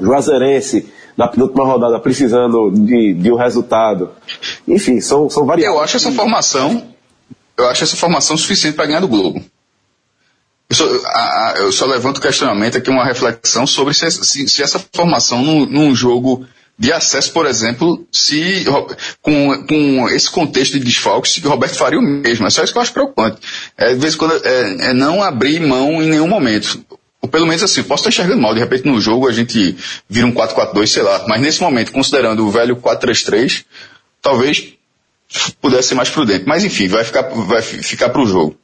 Juazeirense, 0.00 0.92
na 1.16 1.28
penúltima 1.28 1.64
rodada, 1.64 1.98
precisando 2.00 2.70
de, 2.70 3.14
de 3.14 3.32
um 3.32 3.36
resultado. 3.36 4.10
Enfim, 4.66 5.00
são, 5.00 5.30
são 5.30 5.46
variáveis. 5.46 5.76
Eu 5.76 5.82
acho 5.82 5.96
essa 5.96 6.12
formação, 6.12 6.88
eu 7.56 7.68
acho 7.68 7.84
essa 7.84 7.96
formação 7.96 8.36
suficiente 8.36 8.74
para 8.74 8.86
ganhar 8.86 9.00
do 9.00 9.08
Globo. 9.08 9.42
Eu 10.68 10.76
só, 10.76 10.84
a, 11.06 11.54
eu 11.58 11.72
só 11.72 11.86
levanto 11.86 12.18
o 12.18 12.20
questionamento 12.20 12.78
aqui, 12.78 12.90
uma 12.90 13.04
reflexão 13.04 13.66
sobre 13.66 13.94
se, 13.94 14.10
se, 14.10 14.48
se 14.48 14.62
essa 14.62 14.82
formação 14.92 15.42
num, 15.42 15.66
num, 15.66 15.94
jogo 15.94 16.46
de 16.76 16.92
acesso, 16.92 17.32
por 17.32 17.46
exemplo, 17.46 18.04
se 18.10 18.64
com, 19.22 19.66
com 19.66 20.08
esse 20.08 20.28
contexto 20.30 20.72
de 20.72 20.84
desfalques, 20.84 21.32
se 21.32 21.40
Roberto 21.40 21.76
faria 21.76 21.98
o 21.98 22.02
mesmo. 22.02 22.46
É 22.46 22.50
só 22.50 22.64
isso 22.64 22.72
que 22.72 22.78
eu 22.78 22.82
acho 22.82 22.92
preocupante. 22.92 23.38
É, 23.76 23.94
de 23.94 24.00
vez 24.00 24.14
em 24.14 24.18
quando 24.18 24.34
é, 24.44 24.88
é 24.88 24.92
não 24.92 25.22
abrir 25.22 25.60
mão 25.60 26.02
em 26.02 26.08
nenhum 26.08 26.26
momento. 26.26 26.84
Ou 27.24 27.28
pelo 27.28 27.46
menos 27.46 27.62
assim, 27.62 27.82
posso 27.82 28.02
estar 28.02 28.10
enxergando 28.10 28.42
mal, 28.42 28.52
de 28.52 28.60
repente 28.60 28.84
no 28.84 29.00
jogo 29.00 29.26
a 29.26 29.32
gente 29.32 29.74
vira 30.06 30.26
um 30.26 30.32
4-4-2, 30.34 30.86
sei 30.88 31.02
lá. 31.02 31.24
Mas 31.26 31.40
nesse 31.40 31.62
momento, 31.62 31.90
considerando 31.90 32.46
o 32.46 32.50
velho 32.50 32.76
4-3-3, 32.76 33.64
talvez 34.20 34.74
pudesse 35.58 35.88
ser 35.88 35.94
mais 35.94 36.10
prudente. 36.10 36.44
Mas 36.46 36.64
enfim, 36.64 36.86
vai 36.86 37.02
ficar, 37.02 37.22
vai 37.22 37.62
ficar 37.62 38.10
para 38.10 38.20
o 38.20 38.26
jogo. 38.26 38.54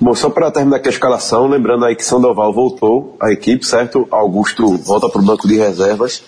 Bom, 0.00 0.16
só 0.16 0.30
para 0.30 0.50
terminar 0.50 0.78
aqui 0.78 0.88
a 0.88 0.90
escalação, 0.90 1.46
lembrando 1.46 1.84
aí 1.84 1.94
que 1.94 2.04
Sandoval 2.04 2.52
voltou 2.52 3.16
à 3.22 3.30
equipe, 3.30 3.64
certo? 3.64 4.08
Augusto 4.10 4.76
volta 4.76 5.08
para 5.08 5.20
o 5.20 5.24
banco 5.24 5.46
de 5.46 5.56
reservas. 5.56 6.24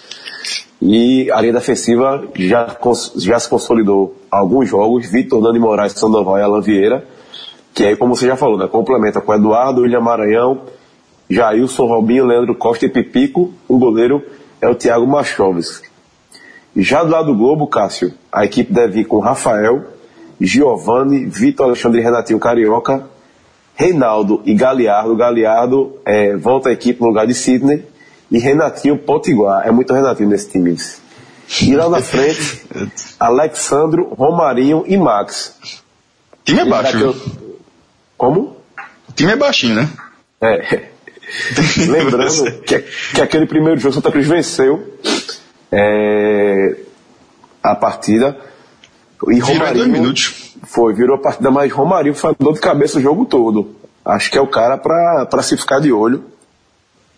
E 0.80 1.28
a 1.32 1.40
linha 1.40 1.54
defensiva 1.54 2.22
já, 2.36 2.76
já 3.16 3.40
se 3.40 3.48
consolidou 3.48 4.16
alguns 4.30 4.68
jogos. 4.68 5.10
Vitor, 5.10 5.42
Nani 5.42 5.58
Moraes, 5.58 5.94
Sandoval 5.94 6.38
e 6.38 6.42
Alan 6.42 6.60
Vieira 6.60 7.04
que 7.78 7.84
aí, 7.84 7.94
como 7.94 8.16
você 8.16 8.26
já 8.26 8.34
falou, 8.34 8.58
né, 8.58 8.66
complementa 8.66 9.20
com 9.20 9.32
Eduardo, 9.32 9.82
William 9.82 10.00
Maranhão, 10.00 10.62
Jailson, 11.30 11.86
Robinho, 11.86 12.26
Leandro 12.26 12.52
Costa 12.56 12.86
e 12.86 12.88
Pipico. 12.88 13.54
O 13.68 13.78
goleiro 13.78 14.20
é 14.60 14.68
o 14.68 14.74
Thiago 14.74 15.06
Machoves. 15.06 15.80
Já 16.74 17.04
do 17.04 17.10
lado 17.10 17.26
do 17.26 17.38
Globo, 17.38 17.68
Cássio, 17.68 18.12
a 18.32 18.44
equipe 18.44 18.72
deve 18.72 19.02
ir 19.02 19.04
com 19.04 19.20
Rafael, 19.20 19.84
Giovanni, 20.40 21.24
Vitor 21.26 21.66
Alexandre 21.66 22.00
Renatinho 22.00 22.40
Carioca, 22.40 23.06
Reinaldo 23.76 24.42
e 24.44 24.54
Galiardo. 24.54 25.14
Galiardo 25.14 26.00
é, 26.04 26.36
volta 26.36 26.70
à 26.70 26.72
equipe 26.72 27.00
no 27.00 27.06
lugar 27.06 27.28
de 27.28 27.34
Sidney 27.34 27.84
e 28.28 28.40
Renatinho 28.40 28.98
Potiguar. 28.98 29.68
É 29.68 29.70
muito 29.70 29.94
Renatinho 29.94 30.30
nesse 30.30 30.50
time. 30.50 30.76
E 31.62 31.76
lá 31.76 31.88
na 31.88 32.02
frente, 32.02 32.60
Alexandro, 33.20 34.14
Romarinho 34.14 34.82
e 34.84 34.96
Max. 34.96 35.80
Time 36.44 36.58
é 36.58 36.64
baixo. 36.64 37.47
Como? 38.18 38.56
O 39.08 39.12
time 39.14 39.32
é 39.32 39.36
baixinho, 39.36 39.76
né? 39.76 39.88
É. 40.40 40.88
Lembrando 41.88 42.60
que, 42.66 42.84
que 43.14 43.20
aquele 43.20 43.46
primeiro 43.46 43.78
jogo 43.78 43.94
Santa 43.94 44.10
Cruz 44.10 44.26
venceu 44.26 44.98
é, 45.70 46.76
a 47.62 47.76
partida. 47.76 48.36
E 49.28 49.38
Romarinho, 49.38 49.74
dois 49.74 49.88
minutos. 49.88 50.54
Foi, 50.64 50.92
virou 50.92 51.16
a 51.16 51.20
partida, 51.20 51.50
mas 51.50 51.72
Romarinho 51.72 52.14
foi 52.14 52.34
dor 52.38 52.54
de 52.54 52.60
cabeça 52.60 52.98
o 52.98 53.02
jogo 53.02 53.24
todo. 53.24 53.76
Acho 54.04 54.30
que 54.30 54.38
é 54.38 54.40
o 54.40 54.48
cara 54.48 54.76
para 54.76 55.42
se 55.42 55.56
ficar 55.56 55.80
de 55.80 55.92
olho, 55.92 56.24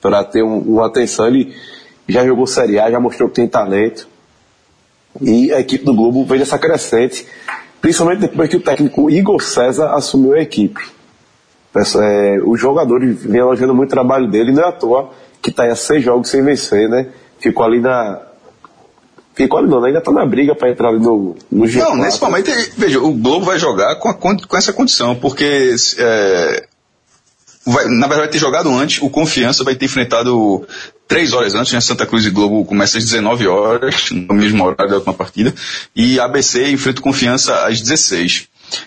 para 0.01 0.23
ter 0.23 0.43
um, 0.43 0.59
uma 0.59 0.87
atenção. 0.87 1.27
Ele 1.27 1.57
já 2.07 2.27
jogou 2.27 2.47
Série 2.47 2.79
A, 2.79 2.91
já 2.91 3.01
mostrou 3.01 3.29
que 3.29 3.37
tem 3.37 3.49
talento. 3.49 4.07
E 5.21 5.53
a 5.53 5.61
equipe 5.61 5.85
do 5.85 5.95
Globo 5.95 6.25
veio 6.25 6.43
essa 6.43 6.59
crescente 6.59 7.27
principalmente 7.81 8.21
depois 8.21 8.49
que 8.49 8.57
o 8.57 8.61
técnico 8.61 9.11
Igor 9.11 9.43
César 9.43 9.95
assumiu 9.95 10.35
a 10.35 10.41
equipe. 10.41 10.81
É, 11.75 12.39
os 12.45 12.61
jogadores 12.61 13.23
vêm 13.23 13.41
elogiando 13.41 13.75
muito 13.75 13.91
o 13.91 13.95
trabalho 13.95 14.29
dele, 14.29 14.53
não 14.53 14.65
é 14.65 14.69
à 14.69 14.73
toa 14.73 15.11
que 15.41 15.51
está 15.51 15.67
em 15.67 15.75
seis 15.75 16.05
jogos 16.05 16.29
sem 16.29 16.43
vencer, 16.43 16.89
né? 16.89 17.07
Ficou 17.39 17.65
ali 17.65 17.81
na. 17.81 18.21
Ficou 19.35 19.59
ali 19.59 19.69
não, 19.69 19.83
ainda 19.83 20.01
está 20.01 20.13
na 20.13 20.27
briga 20.27 20.55
para 20.55 20.71
entrar 20.71 20.89
ali 20.89 20.99
no, 20.99 21.37
no 21.51 21.65
G4. 21.65 21.79
Não, 21.79 21.97
nesse 21.97 22.21
momento, 22.21 22.51
veja, 22.77 23.01
o 23.01 23.13
Globo 23.13 23.47
vai 23.47 23.59
jogar 23.59 23.97
com, 23.97 24.09
a, 24.09 24.15
com 24.15 24.57
essa 24.57 24.73
condição, 24.73 25.15
porque 25.15 25.75
é, 25.99 26.67
vai, 27.65 27.85
na 27.87 28.07
verdade 28.07 28.21
vai 28.21 28.29
ter 28.29 28.39
jogado 28.39 28.69
antes, 28.71 29.01
o 29.01 29.09
Confiança 29.09 29.65
vai 29.65 29.75
ter 29.75 29.87
enfrentado 29.87 30.67
três 31.11 31.33
horas 31.33 31.57
antes, 31.57 31.73
né? 31.73 31.81
Santa 31.81 32.07
Cruz 32.07 32.25
e 32.25 32.31
Globo 32.31 32.65
começa 32.65 32.97
às 32.97 33.05
19 33.05 33.49
horas, 33.49 34.13
no 34.13 34.33
mesmo 34.33 34.65
horário 34.65 34.89
da 34.89 34.97
última 34.99 35.13
partida, 35.13 35.53
e 35.95 36.21
ABC 36.21 36.71
enfrenta 36.71 37.01
o 37.01 37.03
Confiança 37.03 37.67
às 37.67 37.81
16. 37.81 38.47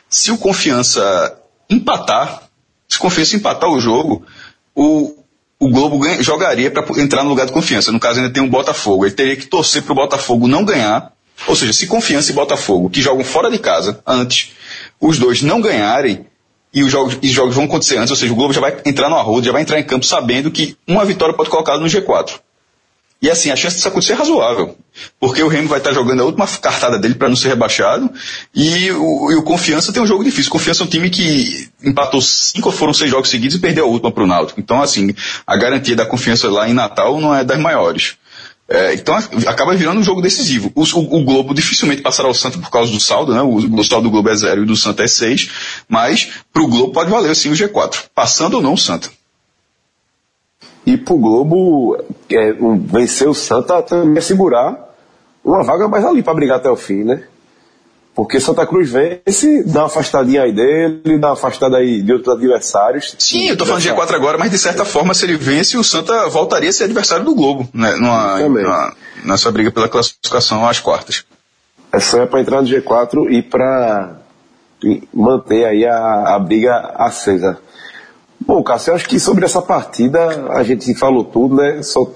Se 0.09 0.31
o 0.31 0.37
Confiança 0.37 1.37
empatar, 1.69 2.43
se 2.87 2.95
o 2.95 3.01
Confiança 3.01 3.35
empatar 3.35 3.69
o 3.69 3.77
jogo, 3.77 4.25
o, 4.73 5.13
o 5.59 5.67
Globo 5.67 5.99
ganha, 5.99 6.23
jogaria 6.23 6.71
para 6.71 6.85
entrar 7.01 7.23
no 7.23 7.29
lugar 7.29 7.45
de 7.45 7.51
Confiança. 7.51 7.91
No 7.91 7.99
caso, 7.99 8.19
ainda 8.19 8.31
tem 8.31 8.41
o 8.41 8.45
um 8.45 8.49
Botafogo. 8.49 9.05
Ele 9.05 9.13
teria 9.13 9.35
que 9.35 9.45
torcer 9.45 9.83
para 9.83 9.91
o 9.91 9.95
Botafogo 9.95 10.47
não 10.47 10.63
ganhar. 10.63 11.11
Ou 11.45 11.57
seja, 11.57 11.73
se 11.73 11.87
Confiança 11.87 12.31
e 12.31 12.33
Botafogo, 12.33 12.89
que 12.89 13.01
jogam 13.01 13.25
fora 13.25 13.51
de 13.51 13.59
casa 13.59 14.01
antes, 14.07 14.53
os 14.97 15.19
dois 15.19 15.41
não 15.41 15.59
ganharem, 15.59 16.25
e 16.73 16.83
os 16.83 16.91
jogos, 16.91 17.17
os 17.21 17.29
jogos 17.29 17.55
vão 17.55 17.65
acontecer 17.65 17.97
antes, 17.97 18.11
ou 18.11 18.17
seja, 18.17 18.33
o 18.33 18.35
Globo 18.35 18.53
já 18.53 18.61
vai 18.61 18.75
entrar 18.85 19.09
no 19.09 19.15
arrodo, 19.15 19.45
já 19.45 19.51
vai 19.51 19.61
entrar 19.61 19.79
em 19.79 19.83
campo 19.83 20.05
sabendo 20.05 20.49
que 20.49 20.75
uma 20.87 21.05
vitória 21.05 21.33
pode 21.35 21.49
colocar 21.49 21.77
no 21.77 21.85
G4. 21.85 22.39
E 23.23 23.29
assim, 23.29 23.51
a 23.51 23.55
chance 23.55 23.77
disso 23.77 23.87
acontecer 23.87 24.11
é 24.11 24.15
razoável. 24.17 24.75
Porque 25.17 25.41
o 25.41 25.47
Remo 25.47 25.69
vai 25.69 25.77
estar 25.77 25.93
jogando 25.93 26.19
a 26.21 26.25
última 26.25 26.45
cartada 26.45 26.99
dele 26.99 27.15
para 27.15 27.29
não 27.29 27.37
ser 27.37 27.47
rebaixado. 27.47 28.11
E 28.53 28.91
o, 28.91 29.31
e 29.31 29.35
o, 29.35 29.43
Confiança 29.43 29.93
tem 29.93 30.03
um 30.03 30.05
jogo 30.05 30.25
difícil. 30.25 30.51
Confiança 30.51 30.83
é 30.83 30.85
um 30.85 30.89
time 30.89 31.09
que 31.09 31.69
empatou 31.81 32.21
cinco 32.21 32.67
ou 32.67 32.75
foram 32.75 32.93
seis 32.93 33.09
jogos 33.09 33.29
seguidos 33.29 33.55
e 33.55 33.61
perdeu 33.61 33.85
a 33.85 33.87
última 33.87 34.11
para 34.11 34.25
o 34.25 34.27
Náutico. 34.27 34.59
Então, 34.59 34.81
assim, 34.81 35.15
a 35.47 35.55
garantia 35.55 35.95
da 35.95 36.05
confiança 36.05 36.49
lá 36.49 36.67
em 36.67 36.73
Natal 36.73 37.21
não 37.21 37.33
é 37.33 37.45
das 37.45 37.57
maiores. 37.57 38.17
É, 38.67 38.93
então 38.93 39.15
acaba 39.45 39.75
virando 39.75 39.99
um 39.99 40.03
jogo 40.03 40.21
decisivo. 40.21 40.71
O, 40.73 40.81
o, 40.81 41.19
o, 41.19 41.23
Globo 41.23 41.53
dificilmente 41.53 42.01
passará 42.01 42.29
o 42.29 42.33
Santa 42.33 42.57
por 42.57 42.71
causa 42.71 42.91
do 42.91 42.99
saldo, 42.99 43.33
né? 43.33 43.41
O, 43.41 43.55
o 43.55 43.83
saldo 43.83 44.07
do 44.07 44.11
Globo 44.11 44.29
é 44.29 44.35
zero 44.35 44.63
e 44.63 44.65
do 44.65 44.75
Santa 44.75 45.03
é 45.03 45.07
seis, 45.07 45.49
mas 45.87 46.31
para 46.51 46.63
o 46.63 46.67
Globo 46.67 46.93
pode 46.93 47.11
valer 47.11 47.35
sim 47.35 47.49
o 47.49 47.53
G4, 47.53 48.05
passando 48.15 48.55
ou 48.55 48.61
não 48.61 48.73
o 48.73 48.77
Santa. 48.77 49.09
E 50.85 50.97
para 50.97 51.13
o 51.13 51.19
Globo 51.19 51.97
é, 52.29 52.53
vencer 52.85 53.27
o 53.27 53.33
Santa 53.33 53.81
também 53.81 54.17
é 54.17 54.21
segurar 54.21 54.93
uma 55.43 55.63
vaga 55.63 55.87
mais 55.87 56.05
ali 56.05 56.23
para 56.23 56.33
brigar 56.33 56.57
até 56.57 56.69
o 56.69 56.75
fim, 56.75 57.03
né? 57.03 57.23
Porque 58.15 58.39
Santa 58.39 58.65
Cruz 58.67 58.91
vence, 58.91 59.63
dá 59.63 59.81
uma 59.81 59.85
afastadinha 59.87 60.43
aí 60.43 60.51
dele, 60.51 61.17
dá 61.17 61.29
uma 61.29 61.33
afastada 61.33 61.77
aí 61.77 62.01
de 62.01 62.13
outros 62.13 62.35
adversários. 62.35 63.15
Sim, 63.17 63.47
eu 63.47 63.57
tô 63.57 63.65
falando 63.65 63.81
de 63.81 63.89
G4 63.89 64.13
agora, 64.13 64.37
mas 64.37 64.51
de 64.51 64.57
certa 64.59 64.85
forma, 64.85 65.15
se 65.15 65.25
ele 65.25 65.35
vence, 65.35 65.75
o 65.77 65.83
Santa 65.83 66.29
voltaria 66.29 66.69
a 66.69 66.73
ser 66.73 66.83
adversário 66.83 67.25
do 67.25 67.33
Globo, 67.33 67.67
né? 67.73 67.95
Numa, 67.95 68.39
numa, 68.39 68.93
nessa 69.25 69.51
briga 69.51 69.71
pela 69.71 69.89
classificação 69.89 70.67
às 70.67 70.79
quartas. 70.79 71.25
É 71.91 71.99
só 71.99 72.21
é 72.21 72.25
para 72.27 72.41
entrar 72.41 72.61
no 72.61 72.67
G4 72.67 73.31
e 73.31 73.41
para 73.41 74.17
manter 75.13 75.65
aí 75.65 75.85
a, 75.85 76.35
a 76.35 76.39
briga 76.39 76.93
acesa. 76.95 77.57
Bom, 78.39 78.61
Cássio, 78.61 78.91
eu 78.91 78.95
acho 78.95 79.07
que 79.07 79.19
sobre 79.19 79.45
essa 79.45 79.61
partida 79.61 80.49
a 80.51 80.63
gente 80.63 80.93
falou 80.93 81.23
tudo, 81.23 81.55
né? 81.55 81.81
Só 81.81 82.11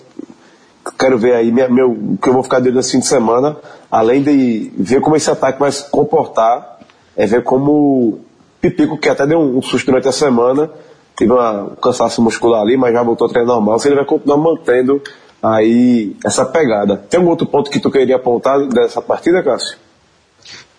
quero 1.00 1.18
ver 1.18 1.34
aí 1.34 1.52
minha, 1.52 1.70
meu, 1.70 1.92
o 1.92 2.18
que 2.18 2.30
eu 2.30 2.34
vou 2.34 2.44
ficar 2.44 2.60
dele 2.60 2.76
nesse 2.76 2.92
fim 2.92 3.00
de 3.00 3.08
semana, 3.08 3.58
além 3.92 4.22
de 4.22 4.72
ver 4.78 5.02
como 5.02 5.16
esse 5.16 5.30
ataque 5.30 5.60
vai 5.60 5.72
se 5.72 5.90
comportar, 5.90 6.80
é 7.16 7.26
ver 7.26 7.44
como 7.44 8.20
Pipico, 8.62 8.98
que 8.98 9.10
até 9.10 9.26
deu 9.26 9.40
um, 9.40 9.62
susto 9.62 9.86
durante 9.88 10.08
a 10.08 10.12
semana, 10.12 10.70
teve 11.16 11.32
um 11.32 11.76
cansaço 11.82 12.22
muscular 12.22 12.62
ali, 12.62 12.78
mas 12.78 12.94
já 12.94 13.04
voltou 13.04 13.28
a 13.28 13.30
treinar 13.30 13.56
normal, 13.56 13.80
se 13.80 13.88
ele 13.88 13.96
vai 13.96 14.06
continuar 14.06 14.38
mantendo 14.38 15.02
aí 15.42 16.16
essa 16.26 16.46
pegada. 16.46 16.98
Tem 17.10 17.18
algum 17.18 17.30
outro 17.30 17.48
ponto 17.48 17.70
que 17.70 17.80
tu 17.80 17.90
queria 17.90 18.16
apontar 18.16 18.60
dessa 18.68 19.02
partida, 19.02 19.44
Cássio? 19.44 19.78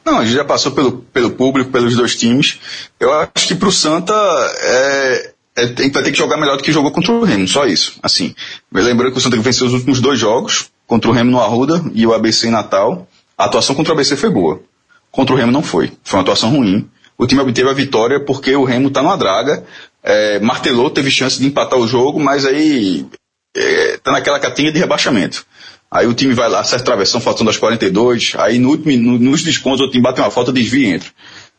Não, 0.04 0.18
a 0.18 0.24
gente 0.24 0.36
já 0.36 0.44
passou 0.44 0.72
pelo, 0.72 0.92
pelo 0.92 1.30
público, 1.32 1.70
pelos 1.70 1.94
dois 1.94 2.16
times. 2.16 2.58
Eu 2.98 3.12
acho 3.12 3.46
que 3.46 3.54
pro 3.54 3.70
Santa 3.70 4.14
é, 4.14 5.32
é, 5.56 5.66
vai 5.66 6.02
ter 6.02 6.12
que 6.12 6.18
jogar 6.18 6.36
melhor 6.36 6.56
do 6.56 6.62
que 6.62 6.72
jogou 6.72 6.90
contra 6.90 7.12
o 7.12 7.24
Remo, 7.24 7.46
só 7.46 7.66
isso. 7.66 7.98
Assim, 8.02 8.34
lembrando 8.72 9.12
que 9.12 9.18
o 9.18 9.20
Santa 9.20 9.36
venceu 9.36 9.66
os 9.66 9.74
últimos 9.74 10.00
dois 10.00 10.18
jogos, 10.18 10.70
contra 10.88 11.10
o 11.10 11.12
Remo 11.12 11.30
no 11.30 11.38
Arruda 11.38 11.84
e 11.94 12.04
o 12.04 12.12
ABC 12.12 12.48
em 12.48 12.50
Natal. 12.50 13.06
A 13.36 13.44
atuação 13.44 13.76
contra 13.76 13.92
o 13.92 13.94
ABC 13.94 14.16
foi 14.16 14.30
boa. 14.30 14.60
Contra 15.12 15.34
o 15.34 15.38
Remo 15.38 15.52
não 15.52 15.62
foi. 15.62 15.92
Foi 16.02 16.18
uma 16.18 16.22
atuação 16.22 16.50
ruim. 16.50 16.88
O 17.16 17.26
time 17.26 17.40
obteve 17.40 17.68
a 17.68 17.74
vitória 17.74 18.18
porque 18.18 18.56
o 18.56 18.64
Remo 18.64 18.88
está 18.88 19.02
numa 19.02 19.16
draga. 19.16 19.62
É, 20.02 20.40
martelou, 20.40 20.90
teve 20.90 21.10
chance 21.10 21.38
de 21.38 21.46
empatar 21.46 21.78
o 21.78 21.86
jogo, 21.86 22.18
mas 22.18 22.46
aí 22.46 23.06
é, 23.54 23.98
tá 23.98 24.10
naquela 24.10 24.40
catinha 24.40 24.72
de 24.72 24.78
rebaixamento. 24.78 25.44
Aí 25.90 26.06
o 26.06 26.14
time 26.14 26.34
vai 26.34 26.48
lá, 26.48 26.60
acerta 26.60 26.84
a 26.84 26.86
travessão, 26.86 27.20
faltando 27.20 27.50
aos 27.50 27.58
42. 27.58 28.32
Aí 28.38 28.58
no 28.58 28.70
último, 28.70 28.96
no, 28.96 29.18
nos 29.18 29.42
descontos 29.42 29.86
o 29.86 29.90
time 29.90 30.02
bate 30.02 30.20
uma 30.20 30.30
falta, 30.30 30.52
desvia 30.52 30.88
e 30.88 30.92
entra. 30.94 31.10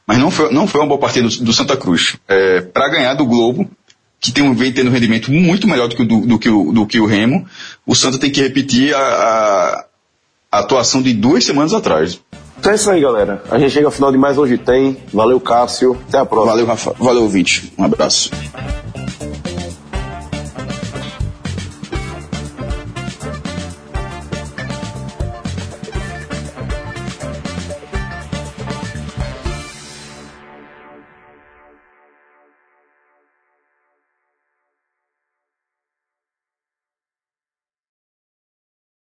Mas 0.07 0.17
não 0.17 0.31
foi, 0.31 0.51
não 0.51 0.65
foi 0.65 0.81
uma 0.81 0.87
boa 0.87 0.99
partida 0.99 1.27
do, 1.27 1.43
do 1.43 1.53
Santa 1.53 1.77
Cruz. 1.77 2.15
É, 2.27 2.61
para 2.61 2.89
ganhar 2.89 3.13
do 3.13 3.25
Globo, 3.25 3.69
que 4.19 4.31
tem, 4.31 4.53
vem 4.53 4.71
tendo 4.71 4.89
um 4.89 4.93
rendimento 4.93 5.31
muito 5.31 5.67
melhor 5.67 5.87
do 5.87 5.95
que, 5.95 6.03
do, 6.03 6.21
do, 6.21 6.39
que 6.39 6.49
o, 6.49 6.71
do 6.71 6.85
que 6.85 6.99
o 6.99 7.05
Remo, 7.05 7.45
o 7.85 7.95
Santa 7.95 8.17
tem 8.17 8.29
que 8.29 8.41
repetir 8.41 8.93
a, 8.93 8.99
a, 10.51 10.59
atuação 10.59 11.01
de 11.01 11.13
duas 11.13 11.45
semanas 11.45 11.73
atrás. 11.73 12.19
Então 12.59 12.71
é 12.71 12.75
isso 12.75 12.89
aí, 12.89 12.99
galera. 12.99 13.41
A 13.49 13.57
gente 13.57 13.71
chega 13.71 13.87
ao 13.87 13.91
final 13.91 14.11
de 14.11 14.17
mais 14.17 14.37
Hoje 14.37 14.57
Tem. 14.57 14.97
Valeu, 15.13 15.39
Cássio. 15.39 15.97
Até 16.07 16.17
a 16.17 16.25
próxima. 16.25 16.51
Valeu, 16.51 16.65
Rafa. 16.65 16.93
Valeu, 16.99 17.23
ouvinte. 17.23 17.71
Um 17.77 17.85
abraço. 17.85 18.29